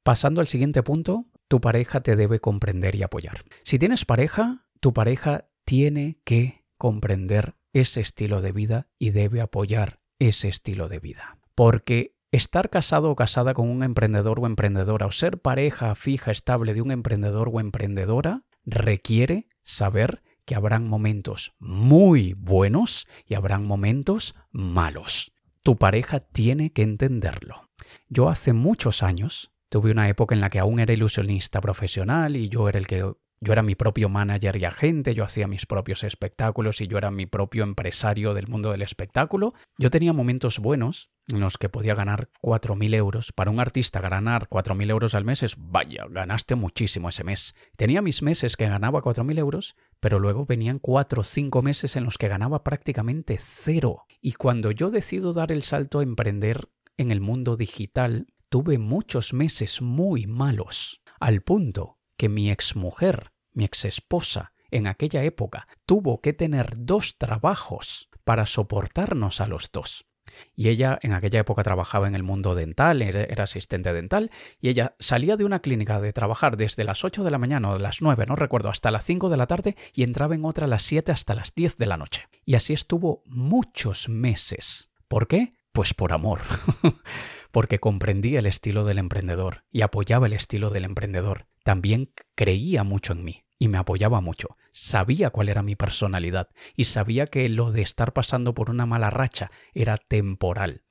Pasando 0.04 0.40
al 0.40 0.46
siguiente 0.46 0.84
punto, 0.84 1.26
tu 1.48 1.60
pareja 1.60 2.00
te 2.00 2.14
debe 2.14 2.38
comprender 2.38 2.94
y 2.94 3.02
apoyar. 3.02 3.44
Si 3.64 3.76
tienes 3.80 4.04
pareja, 4.04 4.66
tu 4.78 4.92
pareja 4.92 5.48
tiene 5.64 6.20
que 6.22 6.64
comprender 6.78 7.56
ese 7.72 8.00
estilo 8.02 8.40
de 8.40 8.52
vida 8.52 8.86
y 9.00 9.10
debe 9.10 9.40
apoyar 9.40 9.98
ese 10.20 10.46
estilo 10.46 10.88
de 10.88 11.00
vida. 11.00 11.38
Porque 11.56 12.15
estar 12.32 12.70
casado 12.70 13.10
o 13.10 13.16
casada 13.16 13.54
con 13.54 13.68
un 13.68 13.82
emprendedor 13.82 14.40
o 14.40 14.46
emprendedora 14.46 15.06
o 15.06 15.10
ser 15.10 15.38
pareja 15.38 15.94
fija, 15.94 16.30
estable 16.30 16.74
de 16.74 16.82
un 16.82 16.90
emprendedor 16.90 17.50
o 17.52 17.60
emprendedora 17.60 18.42
requiere 18.64 19.48
saber 19.62 20.22
que 20.44 20.54
habrán 20.54 20.88
momentos 20.88 21.54
muy 21.58 22.34
buenos 22.34 23.06
y 23.26 23.34
habrán 23.34 23.64
momentos 23.64 24.34
malos. 24.50 25.32
Tu 25.62 25.76
pareja 25.76 26.20
tiene 26.20 26.72
que 26.72 26.82
entenderlo. 26.82 27.68
Yo 28.08 28.28
hace 28.28 28.52
muchos 28.52 29.02
años 29.02 29.52
tuve 29.68 29.90
una 29.90 30.08
época 30.08 30.34
en 30.34 30.40
la 30.40 30.50
que 30.50 30.60
aún 30.60 30.78
era 30.78 30.92
ilusionista 30.92 31.60
profesional 31.60 32.36
y 32.36 32.48
yo 32.48 32.68
era 32.68 32.78
el 32.78 32.86
que 32.86 33.04
yo 33.40 33.52
era 33.52 33.62
mi 33.62 33.74
propio 33.74 34.08
manager 34.08 34.56
y 34.56 34.64
agente, 34.64 35.14
yo 35.14 35.24
hacía 35.24 35.46
mis 35.46 35.66
propios 35.66 36.04
espectáculos 36.04 36.80
y 36.80 36.86
yo 36.86 36.96
era 36.96 37.10
mi 37.10 37.26
propio 37.26 37.64
empresario 37.64 38.32
del 38.32 38.48
mundo 38.48 38.70
del 38.70 38.82
espectáculo. 38.82 39.52
Yo 39.76 39.90
tenía 39.90 40.12
momentos 40.12 40.58
buenos 40.58 41.10
en 41.32 41.40
los 41.40 41.58
que 41.58 41.68
podía 41.68 41.94
ganar 41.94 42.30
4.000 42.42 42.94
euros. 42.94 43.32
Para 43.32 43.50
un 43.50 43.60
artista 43.60 44.00
ganar 44.00 44.48
4.000 44.48 44.90
euros 44.90 45.14
al 45.14 45.24
mes 45.24 45.42
es, 45.42 45.56
vaya, 45.58 46.06
ganaste 46.08 46.54
muchísimo 46.54 47.08
ese 47.08 47.24
mes. 47.24 47.54
Tenía 47.76 48.02
mis 48.02 48.22
meses 48.22 48.56
que 48.56 48.68
ganaba 48.68 49.02
4.000 49.02 49.38
euros, 49.38 49.76
pero 50.00 50.18
luego 50.18 50.46
venían 50.46 50.78
4 50.78 51.20
o 51.20 51.24
5 51.24 51.62
meses 51.62 51.96
en 51.96 52.04
los 52.04 52.18
que 52.18 52.28
ganaba 52.28 52.62
prácticamente 52.62 53.38
cero. 53.40 54.06
Y 54.20 54.32
cuando 54.32 54.70
yo 54.70 54.90
decido 54.90 55.32
dar 55.32 55.52
el 55.52 55.62
salto 55.62 55.98
a 55.98 56.02
emprender 56.02 56.68
en 56.96 57.10
el 57.10 57.20
mundo 57.20 57.56
digital, 57.56 58.26
tuve 58.48 58.78
muchos 58.78 59.32
meses 59.32 59.82
muy 59.82 60.26
malos, 60.26 61.02
al 61.20 61.42
punto 61.42 61.98
que 62.16 62.28
mi 62.28 62.50
exmujer, 62.50 63.32
mi 63.52 63.64
exesposa, 63.64 64.52
en 64.70 64.86
aquella 64.86 65.22
época 65.22 65.68
tuvo 65.86 66.20
que 66.20 66.32
tener 66.32 66.70
dos 66.76 67.18
trabajos 67.18 68.08
para 68.24 68.46
soportarnos 68.46 69.40
a 69.40 69.46
los 69.46 69.70
dos. 69.70 70.06
Y 70.54 70.68
ella 70.68 70.98
en 71.02 71.12
aquella 71.12 71.40
época 71.40 71.62
trabajaba 71.62 72.08
en 72.08 72.14
el 72.14 72.22
mundo 72.22 72.54
dental, 72.54 73.02
era, 73.02 73.42
asistente 73.42 73.92
dental, 73.92 74.30
y 74.60 74.68
ella 74.68 74.94
salía 74.98 75.36
de 75.36 75.44
una 75.44 75.60
clínica 75.60 76.00
de 76.00 76.12
trabajar 76.12 76.56
desde 76.56 76.84
las 76.84 77.04
8 77.04 77.24
de 77.24 77.30
la 77.30 77.38
mañana 77.38 77.70
o 77.70 77.78
las 77.78 78.02
9, 78.02 78.26
no 78.26 78.36
recuerdo, 78.36 78.68
hasta 78.68 78.90
las 78.90 79.04
5 79.04 79.28
de 79.28 79.36
la 79.36 79.46
tarde 79.46 79.76
y 79.94 80.02
entraba 80.02 80.34
en 80.34 80.44
otra 80.44 80.66
a 80.66 80.68
las 80.68 80.82
7 80.82 81.12
hasta 81.12 81.34
las 81.34 81.54
10 81.54 81.76
de 81.76 81.86
la 81.86 81.96
noche. 81.96 82.28
Y 82.44 82.54
así 82.54 82.72
estuvo 82.72 83.22
muchos 83.26 84.08
meses. 84.08 84.90
¿Por 85.08 85.26
qué? 85.26 85.54
Pues 85.72 85.94
por 85.94 86.12
amor. 86.12 86.40
Porque 87.52 87.78
comprendía 87.78 88.38
el 88.38 88.46
estilo 88.46 88.84
del 88.84 88.98
emprendedor 88.98 89.64
y 89.70 89.82
apoyaba 89.82 90.26
el 90.26 90.32
estilo 90.32 90.70
del 90.70 90.84
emprendedor 90.84 91.46
también 91.64 92.12
creía 92.36 92.84
mucho 92.84 93.12
en 93.12 93.24
mí 93.24 93.45
y 93.58 93.68
me 93.68 93.78
apoyaba 93.78 94.20
mucho. 94.20 94.56
Sabía 94.72 95.30
cuál 95.30 95.48
era 95.48 95.62
mi 95.62 95.76
personalidad 95.76 96.50
y 96.74 96.84
sabía 96.84 97.26
que 97.26 97.48
lo 97.48 97.72
de 97.72 97.82
estar 97.82 98.12
pasando 98.12 98.54
por 98.54 98.70
una 98.70 98.86
mala 98.86 99.10
racha 99.10 99.50
era 99.74 99.96
temporal. 99.96 100.82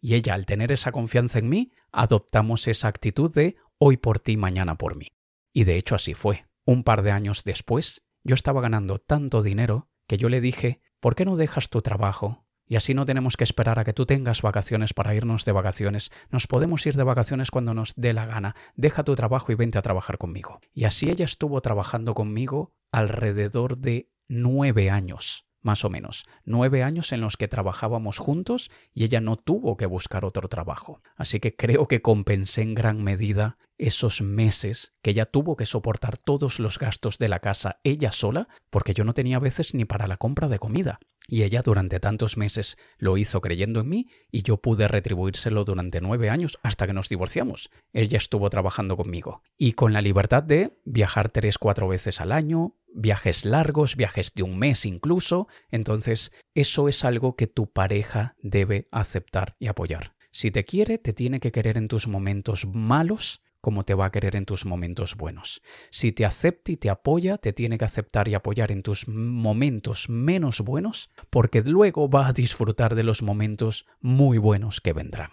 Y 0.00 0.14
ella, 0.14 0.34
al 0.34 0.46
tener 0.46 0.72
esa 0.72 0.92
confianza 0.92 1.38
en 1.38 1.48
mí, 1.48 1.72
adoptamos 1.90 2.68
esa 2.68 2.88
actitud 2.88 3.32
de 3.32 3.56
hoy 3.78 3.96
por 3.96 4.20
ti, 4.20 4.36
mañana 4.36 4.76
por 4.76 4.96
mí. 4.96 5.08
Y 5.52 5.64
de 5.64 5.76
hecho 5.76 5.94
así 5.94 6.14
fue. 6.14 6.46
Un 6.66 6.84
par 6.84 7.02
de 7.02 7.10
años 7.10 7.44
después, 7.44 8.06
yo 8.22 8.34
estaba 8.34 8.60
ganando 8.60 8.98
tanto 8.98 9.42
dinero 9.42 9.88
que 10.06 10.18
yo 10.18 10.28
le 10.28 10.40
dije, 10.40 10.80
¿por 11.00 11.14
qué 11.14 11.24
no 11.24 11.36
dejas 11.36 11.68
tu 11.68 11.80
trabajo 11.80 12.43
y 12.66 12.76
así 12.76 12.94
no 12.94 13.04
tenemos 13.04 13.36
que 13.36 13.44
esperar 13.44 13.78
a 13.78 13.84
que 13.84 13.92
tú 13.92 14.06
tengas 14.06 14.42
vacaciones 14.42 14.94
para 14.94 15.14
irnos 15.14 15.44
de 15.44 15.52
vacaciones. 15.52 16.10
Nos 16.30 16.46
podemos 16.46 16.84
ir 16.86 16.96
de 16.96 17.02
vacaciones 17.02 17.50
cuando 17.50 17.74
nos 17.74 17.94
dé 17.96 18.12
la 18.12 18.26
gana. 18.26 18.56
Deja 18.74 19.04
tu 19.04 19.14
trabajo 19.14 19.52
y 19.52 19.54
vente 19.54 19.78
a 19.78 19.82
trabajar 19.82 20.18
conmigo. 20.18 20.60
Y 20.72 20.84
así 20.84 21.10
ella 21.10 21.24
estuvo 21.24 21.60
trabajando 21.60 22.14
conmigo 22.14 22.74
alrededor 22.90 23.78
de 23.78 24.10
nueve 24.28 24.90
años 24.90 25.46
más 25.64 25.82
o 25.84 25.90
menos, 25.90 26.26
nueve 26.44 26.82
años 26.82 27.10
en 27.12 27.22
los 27.22 27.38
que 27.38 27.48
trabajábamos 27.48 28.18
juntos 28.18 28.70
y 28.92 29.04
ella 29.04 29.20
no 29.20 29.36
tuvo 29.36 29.78
que 29.78 29.86
buscar 29.86 30.26
otro 30.26 30.48
trabajo. 30.48 31.00
Así 31.16 31.40
que 31.40 31.56
creo 31.56 31.88
que 31.88 32.02
compensé 32.02 32.60
en 32.60 32.74
gran 32.74 33.02
medida 33.02 33.56
esos 33.78 34.22
meses 34.22 34.92
que 35.02 35.10
ella 35.10 35.26
tuvo 35.26 35.56
que 35.56 35.66
soportar 35.66 36.16
todos 36.16 36.58
los 36.58 36.78
gastos 36.78 37.18
de 37.18 37.28
la 37.28 37.40
casa 37.40 37.80
ella 37.84 38.12
sola, 38.12 38.48
porque 38.70 38.94
yo 38.94 39.04
no 39.04 39.12
tenía 39.12 39.38
veces 39.38 39.74
ni 39.74 39.84
para 39.84 40.06
la 40.06 40.16
compra 40.16 40.48
de 40.48 40.58
comida. 40.58 41.00
Y 41.26 41.42
ella 41.42 41.62
durante 41.62 42.00
tantos 42.00 42.36
meses 42.36 42.76
lo 42.98 43.16
hizo 43.16 43.40
creyendo 43.40 43.80
en 43.80 43.88
mí 43.88 44.08
y 44.30 44.42
yo 44.42 44.58
pude 44.58 44.88
retribuírselo 44.88 45.64
durante 45.64 46.00
nueve 46.00 46.28
años 46.28 46.58
hasta 46.62 46.86
que 46.86 46.92
nos 46.92 47.08
divorciamos. 47.08 47.70
Ella 47.92 48.18
estuvo 48.18 48.50
trabajando 48.50 48.96
conmigo 48.96 49.42
y 49.56 49.72
con 49.72 49.92
la 49.92 50.02
libertad 50.02 50.42
de 50.42 50.78
viajar 50.84 51.30
tres, 51.30 51.56
cuatro 51.58 51.88
veces 51.88 52.20
al 52.20 52.30
año, 52.30 52.76
viajes 52.94 53.46
largos, 53.46 53.96
viajes 53.96 54.34
de 54.34 54.42
un 54.42 54.58
mes 54.58 54.84
incluso. 54.84 55.48
Entonces, 55.70 56.30
eso 56.54 56.88
es 56.88 57.04
algo 57.04 57.36
que 57.36 57.46
tu 57.46 57.72
pareja 57.72 58.36
debe 58.42 58.88
aceptar 58.90 59.56
y 59.58 59.68
apoyar. 59.68 60.14
Si 60.30 60.50
te 60.50 60.64
quiere, 60.64 60.98
te 60.98 61.12
tiene 61.12 61.40
que 61.40 61.52
querer 61.52 61.78
en 61.78 61.88
tus 61.88 62.06
momentos 62.06 62.66
malos 62.66 63.40
como 63.64 63.84
te 63.84 63.94
va 63.94 64.04
a 64.04 64.12
querer 64.12 64.36
en 64.36 64.44
tus 64.44 64.66
momentos 64.66 65.16
buenos. 65.16 65.62
Si 65.88 66.12
te 66.12 66.26
acepta 66.26 66.70
y 66.70 66.76
te 66.76 66.90
apoya, 66.90 67.38
te 67.38 67.54
tiene 67.54 67.78
que 67.78 67.86
aceptar 67.86 68.28
y 68.28 68.34
apoyar 68.34 68.70
en 68.70 68.82
tus 68.82 69.08
momentos 69.08 70.10
menos 70.10 70.60
buenos, 70.60 71.08
porque 71.30 71.62
luego 71.62 72.10
va 72.10 72.26
a 72.26 72.34
disfrutar 72.34 72.94
de 72.94 73.04
los 73.04 73.22
momentos 73.22 73.86
muy 74.02 74.36
buenos 74.36 74.82
que 74.82 74.92
vendrán. 74.92 75.30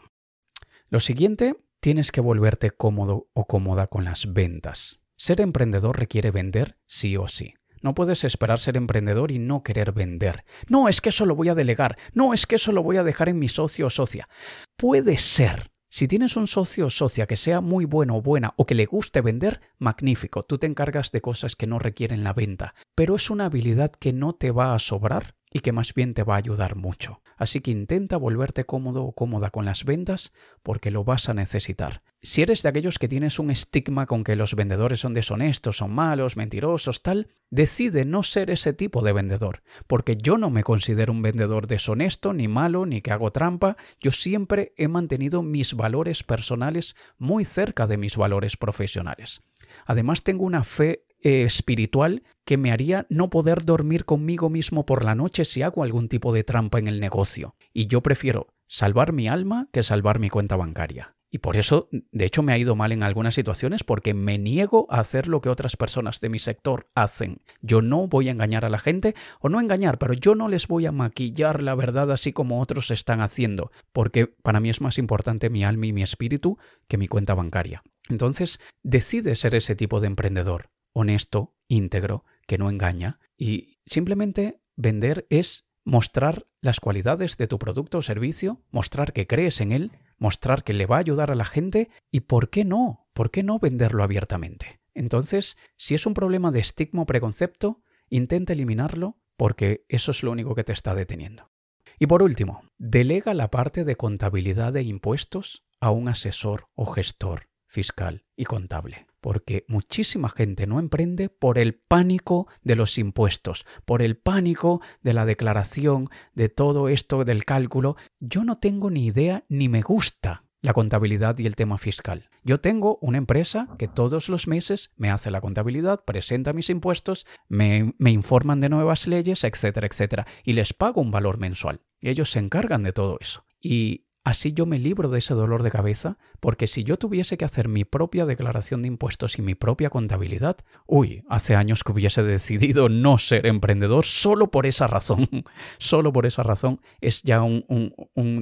Lo 0.87 1.01
siguiente, 1.01 1.57
tienes 1.81 2.13
que 2.13 2.21
volverte 2.21 2.71
cómodo 2.71 3.27
o 3.33 3.47
cómoda 3.47 3.87
con 3.87 4.05
las 4.05 4.31
ventas. 4.31 5.01
Ser 5.17 5.41
emprendedor 5.41 5.99
requiere 5.99 6.31
vender 6.31 6.77
sí 6.85 7.17
o 7.17 7.27
sí. 7.27 7.55
No 7.81 7.95
puedes 7.95 8.23
esperar 8.23 8.59
ser 8.59 8.77
emprendedor 8.77 9.31
y 9.31 9.39
no 9.39 9.61
querer 9.61 9.91
vender. 9.91 10.45
No, 10.69 10.87
es 10.87 11.01
que 11.01 11.09
eso 11.09 11.25
lo 11.25 11.35
voy 11.35 11.49
a 11.49 11.55
delegar. 11.55 11.97
No, 12.13 12.33
es 12.33 12.45
que 12.45 12.55
eso 12.55 12.71
lo 12.71 12.81
voy 12.81 12.95
a 12.95 13.03
dejar 13.03 13.27
en 13.27 13.39
mi 13.39 13.49
socio 13.49 13.87
o 13.87 13.89
socia. 13.89 14.29
Puede 14.77 15.17
ser, 15.17 15.70
Si 15.93 16.07
tienes 16.07 16.37
un 16.37 16.47
socio 16.47 16.85
o 16.85 16.89
socia 16.89 17.27
que 17.27 17.35
sea 17.35 17.59
muy 17.59 17.83
bueno 17.83 18.15
o 18.15 18.21
buena 18.21 18.53
o 18.55 18.65
que 18.65 18.75
le 18.75 18.85
guste 18.85 19.19
vender, 19.19 19.59
magnífico, 19.77 20.41
tú 20.41 20.57
te 20.57 20.65
encargas 20.65 21.11
de 21.11 21.19
cosas 21.19 21.57
que 21.57 21.67
no 21.67 21.79
requieren 21.79 22.23
la 22.23 22.31
venta, 22.31 22.75
pero 22.95 23.17
es 23.17 23.29
una 23.29 23.47
habilidad 23.47 23.91
que 23.91 24.13
no 24.13 24.31
te 24.31 24.51
va 24.51 24.73
a 24.73 24.79
sobrar 24.79 25.35
y 25.51 25.59
que 25.59 25.71
más 25.71 25.93
bien 25.93 26.13
te 26.13 26.23
va 26.23 26.35
a 26.35 26.37
ayudar 26.37 26.75
mucho. 26.75 27.21
Así 27.37 27.61
que 27.61 27.71
intenta 27.71 28.17
volverte 28.17 28.65
cómodo 28.65 29.03
o 29.03 29.13
cómoda 29.13 29.49
con 29.49 29.65
las 29.65 29.83
ventas 29.83 30.31
porque 30.63 30.91
lo 30.91 31.03
vas 31.03 31.27
a 31.27 31.33
necesitar. 31.33 32.03
Si 32.23 32.43
eres 32.43 32.61
de 32.61 32.69
aquellos 32.69 32.99
que 32.99 33.07
tienes 33.07 33.39
un 33.39 33.49
estigma 33.49 34.05
con 34.05 34.23
que 34.23 34.35
los 34.35 34.55
vendedores 34.55 34.99
son 34.99 35.15
deshonestos, 35.15 35.77
son 35.77 35.91
malos, 35.91 36.37
mentirosos, 36.37 37.01
tal, 37.01 37.29
decide 37.49 38.05
no 38.05 38.21
ser 38.21 38.51
ese 38.51 38.73
tipo 38.73 39.01
de 39.01 39.11
vendedor, 39.11 39.63
porque 39.87 40.15
yo 40.15 40.37
no 40.37 40.51
me 40.51 40.63
considero 40.63 41.13
un 41.13 41.23
vendedor 41.23 41.65
deshonesto, 41.65 42.31
ni 42.31 42.47
malo, 42.47 42.85
ni 42.85 43.01
que 43.01 43.11
hago 43.11 43.31
trampa, 43.31 43.75
yo 43.99 44.11
siempre 44.11 44.73
he 44.77 44.87
mantenido 44.87 45.41
mis 45.41 45.73
valores 45.73 46.21
personales 46.21 46.95
muy 47.17 47.43
cerca 47.43 47.87
de 47.87 47.97
mis 47.97 48.15
valores 48.17 48.55
profesionales. 48.55 49.41
Además 49.87 50.21
tengo 50.21 50.45
una 50.45 50.63
fe 50.63 51.05
eh, 51.23 51.43
espiritual 51.43 52.23
que 52.45 52.57
me 52.57 52.71
haría 52.71 53.05
no 53.09 53.29
poder 53.29 53.63
dormir 53.63 54.05
conmigo 54.05 54.49
mismo 54.49 54.85
por 54.85 55.05
la 55.05 55.15
noche 55.15 55.45
si 55.45 55.61
hago 55.61 55.83
algún 55.83 56.09
tipo 56.09 56.33
de 56.33 56.43
trampa 56.43 56.79
en 56.79 56.87
el 56.87 56.99
negocio. 56.99 57.55
Y 57.73 57.87
yo 57.87 58.01
prefiero 58.01 58.47
salvar 58.67 59.13
mi 59.13 59.27
alma 59.27 59.67
que 59.71 59.83
salvar 59.83 60.19
mi 60.19 60.29
cuenta 60.29 60.55
bancaria. 60.55 61.15
Y 61.33 61.37
por 61.37 61.55
eso, 61.55 61.87
de 61.91 62.25
hecho, 62.25 62.43
me 62.43 62.51
ha 62.51 62.57
ido 62.57 62.75
mal 62.75 62.91
en 62.91 63.03
algunas 63.03 63.35
situaciones 63.35 63.85
porque 63.85 64.13
me 64.13 64.37
niego 64.37 64.85
a 64.89 64.99
hacer 64.99 65.27
lo 65.27 65.39
que 65.39 65.47
otras 65.47 65.77
personas 65.77 66.19
de 66.19 66.27
mi 66.27 66.39
sector 66.39 66.89
hacen. 66.93 67.41
Yo 67.61 67.81
no 67.81 68.07
voy 68.07 68.27
a 68.27 68.31
engañar 68.31 68.65
a 68.65 68.69
la 68.69 68.79
gente, 68.79 69.15
o 69.39 69.47
no 69.47 69.61
engañar, 69.61 69.97
pero 69.97 70.13
yo 70.13 70.35
no 70.35 70.49
les 70.49 70.67
voy 70.67 70.87
a 70.87 70.91
maquillar 70.91 71.63
la 71.63 71.73
verdad 71.73 72.11
así 72.11 72.33
como 72.33 72.59
otros 72.59 72.91
están 72.91 73.21
haciendo, 73.21 73.71
porque 73.93 74.27
para 74.27 74.59
mí 74.59 74.69
es 74.69 74.81
más 74.81 74.97
importante 74.97 75.49
mi 75.49 75.63
alma 75.63 75.85
y 75.85 75.93
mi 75.93 76.03
espíritu 76.03 76.57
que 76.89 76.97
mi 76.97 77.07
cuenta 77.07 77.33
bancaria. 77.33 77.81
Entonces, 78.09 78.59
decide 78.83 79.35
ser 79.35 79.55
ese 79.55 79.75
tipo 79.77 80.01
de 80.01 80.07
emprendedor 80.07 80.70
honesto, 80.93 81.55
íntegro, 81.67 82.25
que 82.47 82.57
no 82.57 82.69
engaña. 82.69 83.19
Y 83.37 83.79
simplemente 83.85 84.61
vender 84.75 85.25
es 85.29 85.65
mostrar 85.83 86.47
las 86.61 86.79
cualidades 86.79 87.37
de 87.37 87.47
tu 87.47 87.57
producto 87.59 87.99
o 87.99 88.01
servicio, 88.01 88.61
mostrar 88.69 89.13
que 89.13 89.27
crees 89.27 89.61
en 89.61 89.71
él, 89.71 89.91
mostrar 90.17 90.63
que 90.63 90.73
le 90.73 90.85
va 90.85 90.97
a 90.97 90.99
ayudar 90.99 91.31
a 91.31 91.35
la 91.35 91.45
gente 91.45 91.89
y 92.11 92.21
por 92.21 92.49
qué 92.49 92.65
no, 92.65 93.07
por 93.13 93.31
qué 93.31 93.43
no 93.43 93.59
venderlo 93.59 94.03
abiertamente. 94.03 94.79
Entonces, 94.93 95.57
si 95.77 95.95
es 95.95 96.05
un 96.05 96.13
problema 96.13 96.51
de 96.51 96.59
estigma 96.59 97.03
o 97.03 97.05
preconcepto, 97.05 97.81
intenta 98.09 98.53
eliminarlo 98.53 99.17
porque 99.37 99.85
eso 99.87 100.11
es 100.11 100.21
lo 100.21 100.31
único 100.31 100.53
que 100.53 100.63
te 100.63 100.73
está 100.73 100.93
deteniendo. 100.93 101.49
Y 101.97 102.07
por 102.07 102.23
último, 102.23 102.63
delega 102.77 103.33
la 103.33 103.49
parte 103.49 103.83
de 103.83 103.95
contabilidad 103.95 104.73
de 104.73 104.83
impuestos 104.83 105.63
a 105.79 105.91
un 105.91 106.09
asesor 106.09 106.67
o 106.75 106.85
gestor 106.85 107.49
fiscal 107.67 108.25
y 108.35 108.45
contable 108.45 109.07
porque 109.21 109.65
muchísima 109.67 110.29
gente 110.29 110.67
no 110.67 110.79
emprende 110.79 111.29
por 111.29 111.57
el 111.57 111.75
pánico 111.75 112.47
de 112.63 112.75
los 112.75 112.97
impuestos, 112.97 113.65
por 113.85 114.01
el 114.01 114.17
pánico 114.17 114.81
de 115.01 115.13
la 115.13 115.25
declaración, 115.25 116.09
de 116.33 116.49
todo 116.49 116.89
esto 116.89 117.23
del 117.23 117.45
cálculo. 117.45 117.95
Yo 118.19 118.43
no 118.43 118.57
tengo 118.57 118.89
ni 118.89 119.05
idea 119.05 119.45
ni 119.47 119.69
me 119.69 119.81
gusta 119.81 120.43
la 120.61 120.73
contabilidad 120.73 121.37
y 121.39 121.45
el 121.45 121.55
tema 121.55 121.77
fiscal. 121.77 122.29
Yo 122.43 122.57
tengo 122.57 122.97
una 123.01 123.17
empresa 123.17 123.67
que 123.77 123.87
todos 123.87 124.29
los 124.29 124.47
meses 124.47 124.91
me 124.95 125.09
hace 125.09 125.31
la 125.31 125.41
contabilidad, 125.41 126.03
presenta 126.05 126.53
mis 126.53 126.69
impuestos, 126.69 127.25
me, 127.47 127.93
informan 127.99 128.59
de 128.59 128.69
nuevas 128.69 129.07
leyes, 129.07 129.43
etcétera, 129.43 129.87
etcétera, 129.87 130.27
y 130.43 130.53
les 130.53 130.73
pago 130.73 131.01
un 131.01 131.11
valor 131.11 131.39
mensual. 131.39 131.81
Ellos 131.99 132.31
se 132.31 132.39
encargan 132.39 132.83
de 132.83 132.93
todo 132.93 133.17
eso. 133.19 133.45
Y 133.59 134.05
Así 134.23 134.53
yo 134.53 134.67
me 134.67 134.77
libro 134.77 135.09
de 135.09 135.17
ese 135.17 135.33
dolor 135.33 135.63
de 135.63 135.71
cabeza, 135.71 136.19
porque 136.39 136.67
si 136.67 136.83
yo 136.83 136.97
tuviese 136.97 137.37
que 137.37 137.45
hacer 137.45 137.67
mi 137.67 137.85
propia 137.85 138.27
declaración 138.27 138.83
de 138.83 138.87
impuestos 138.87 139.39
y 139.39 139.41
mi 139.41 139.55
propia 139.55 139.89
contabilidad, 139.89 140.57
uy, 140.85 141.23
hace 141.27 141.55
años 141.55 141.83
que 141.83 141.91
hubiese 141.91 142.21
decidido 142.21 142.87
no 142.87 143.17
ser 143.17 143.47
emprendedor 143.47 144.05
solo 144.05 144.51
por 144.51 144.67
esa 144.67 144.85
razón. 144.85 145.27
solo 145.79 146.13
por 146.13 146.27
esa 146.27 146.43
razón 146.43 146.81
es 146.99 147.23
ya 147.23 147.41
un, 147.41 147.65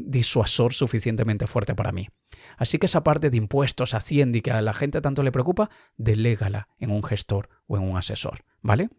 disuasor 0.06 0.74
suficientemente 0.74 1.48
fuerte 1.48 1.76
para 1.76 1.94
mí. 1.94 2.10
Así 2.58 2.78
que 2.78 2.88
esa 2.88 3.04
parte 3.04 3.30
de 3.30 3.38
impuestos, 3.38 3.94
hacienda 3.94 4.38
y 4.38 4.42
que 4.42 4.52
a 4.52 4.62
la 4.62 4.74
gente 4.74 5.00
tanto 5.00 5.24
le 5.24 5.32
preocupa, 5.32 5.70
delégala 5.96 6.68
en 6.78 6.92
un 6.92 7.04
gestor 7.04 7.48
o 7.68 7.78
en 7.78 7.84
un 7.84 7.96
asesor, 7.96 8.40
¿vale? 8.62 8.90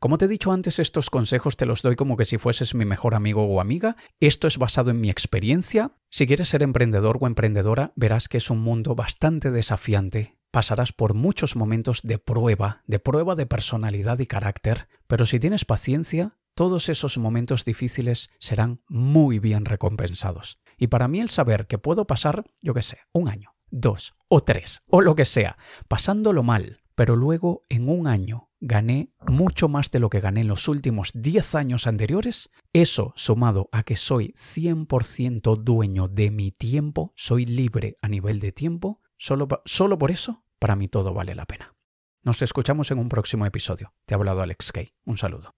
Como 0.00 0.18
te 0.18 0.24
he 0.24 0.28
dicho 0.28 0.52
antes, 0.52 0.78
estos 0.78 1.10
consejos 1.10 1.56
te 1.56 1.66
los 1.66 1.82
doy 1.82 1.96
como 1.96 2.16
que 2.16 2.24
si 2.24 2.38
fueses 2.38 2.74
mi 2.74 2.84
mejor 2.84 3.14
amigo 3.14 3.44
o 3.44 3.60
amiga. 3.60 3.96
Esto 4.20 4.48
es 4.48 4.58
basado 4.58 4.90
en 4.90 5.00
mi 5.00 5.10
experiencia. 5.10 5.92
Si 6.10 6.26
quieres 6.26 6.48
ser 6.48 6.62
emprendedor 6.62 7.18
o 7.20 7.26
emprendedora, 7.26 7.92
verás 7.96 8.28
que 8.28 8.38
es 8.38 8.50
un 8.50 8.60
mundo 8.60 8.94
bastante 8.94 9.50
desafiante. 9.50 10.36
Pasarás 10.50 10.92
por 10.92 11.14
muchos 11.14 11.56
momentos 11.56 12.00
de 12.02 12.18
prueba, 12.18 12.82
de 12.86 12.98
prueba 12.98 13.34
de 13.34 13.46
personalidad 13.46 14.18
y 14.18 14.26
carácter, 14.26 14.88
pero 15.06 15.26
si 15.26 15.38
tienes 15.38 15.66
paciencia, 15.66 16.38
todos 16.54 16.88
esos 16.88 17.18
momentos 17.18 17.64
difíciles 17.64 18.30
serán 18.38 18.80
muy 18.88 19.38
bien 19.38 19.66
recompensados. 19.66 20.58
Y 20.78 20.86
para 20.86 21.06
mí 21.06 21.20
el 21.20 21.28
saber 21.28 21.66
que 21.66 21.78
puedo 21.78 22.06
pasar, 22.06 22.44
yo 22.62 22.72
qué 22.72 22.82
sé, 22.82 22.98
un 23.12 23.28
año, 23.28 23.54
dos 23.70 24.14
o 24.28 24.40
tres, 24.40 24.82
o 24.88 25.02
lo 25.02 25.14
que 25.14 25.24
sea, 25.24 25.58
pasándolo 25.86 26.42
mal, 26.42 26.80
pero 26.94 27.14
luego 27.14 27.64
en 27.68 27.88
un 27.88 28.06
año 28.06 28.47
gané 28.60 29.10
mucho 29.26 29.68
más 29.68 29.90
de 29.90 30.00
lo 30.00 30.10
que 30.10 30.20
gané 30.20 30.42
en 30.42 30.48
los 30.48 30.68
últimos 30.68 31.10
10 31.14 31.54
años 31.54 31.86
anteriores, 31.86 32.50
eso 32.72 33.12
sumado 33.16 33.68
a 33.72 33.82
que 33.82 33.96
soy 33.96 34.34
100% 34.36 35.56
dueño 35.56 36.08
de 36.08 36.30
mi 36.30 36.50
tiempo, 36.50 37.12
soy 37.16 37.46
libre 37.46 37.96
a 38.02 38.08
nivel 38.08 38.40
de 38.40 38.52
tiempo, 38.52 39.00
solo, 39.16 39.48
solo 39.64 39.98
por 39.98 40.10
eso, 40.10 40.44
para 40.58 40.76
mí 40.76 40.88
todo 40.88 41.14
vale 41.14 41.34
la 41.34 41.46
pena. 41.46 41.74
Nos 42.22 42.42
escuchamos 42.42 42.90
en 42.90 42.98
un 42.98 43.08
próximo 43.08 43.46
episodio. 43.46 43.94
Te 44.04 44.14
ha 44.14 44.16
hablado 44.16 44.42
Alex 44.42 44.72
Kay. 44.72 44.92
Un 45.04 45.16
saludo. 45.16 45.54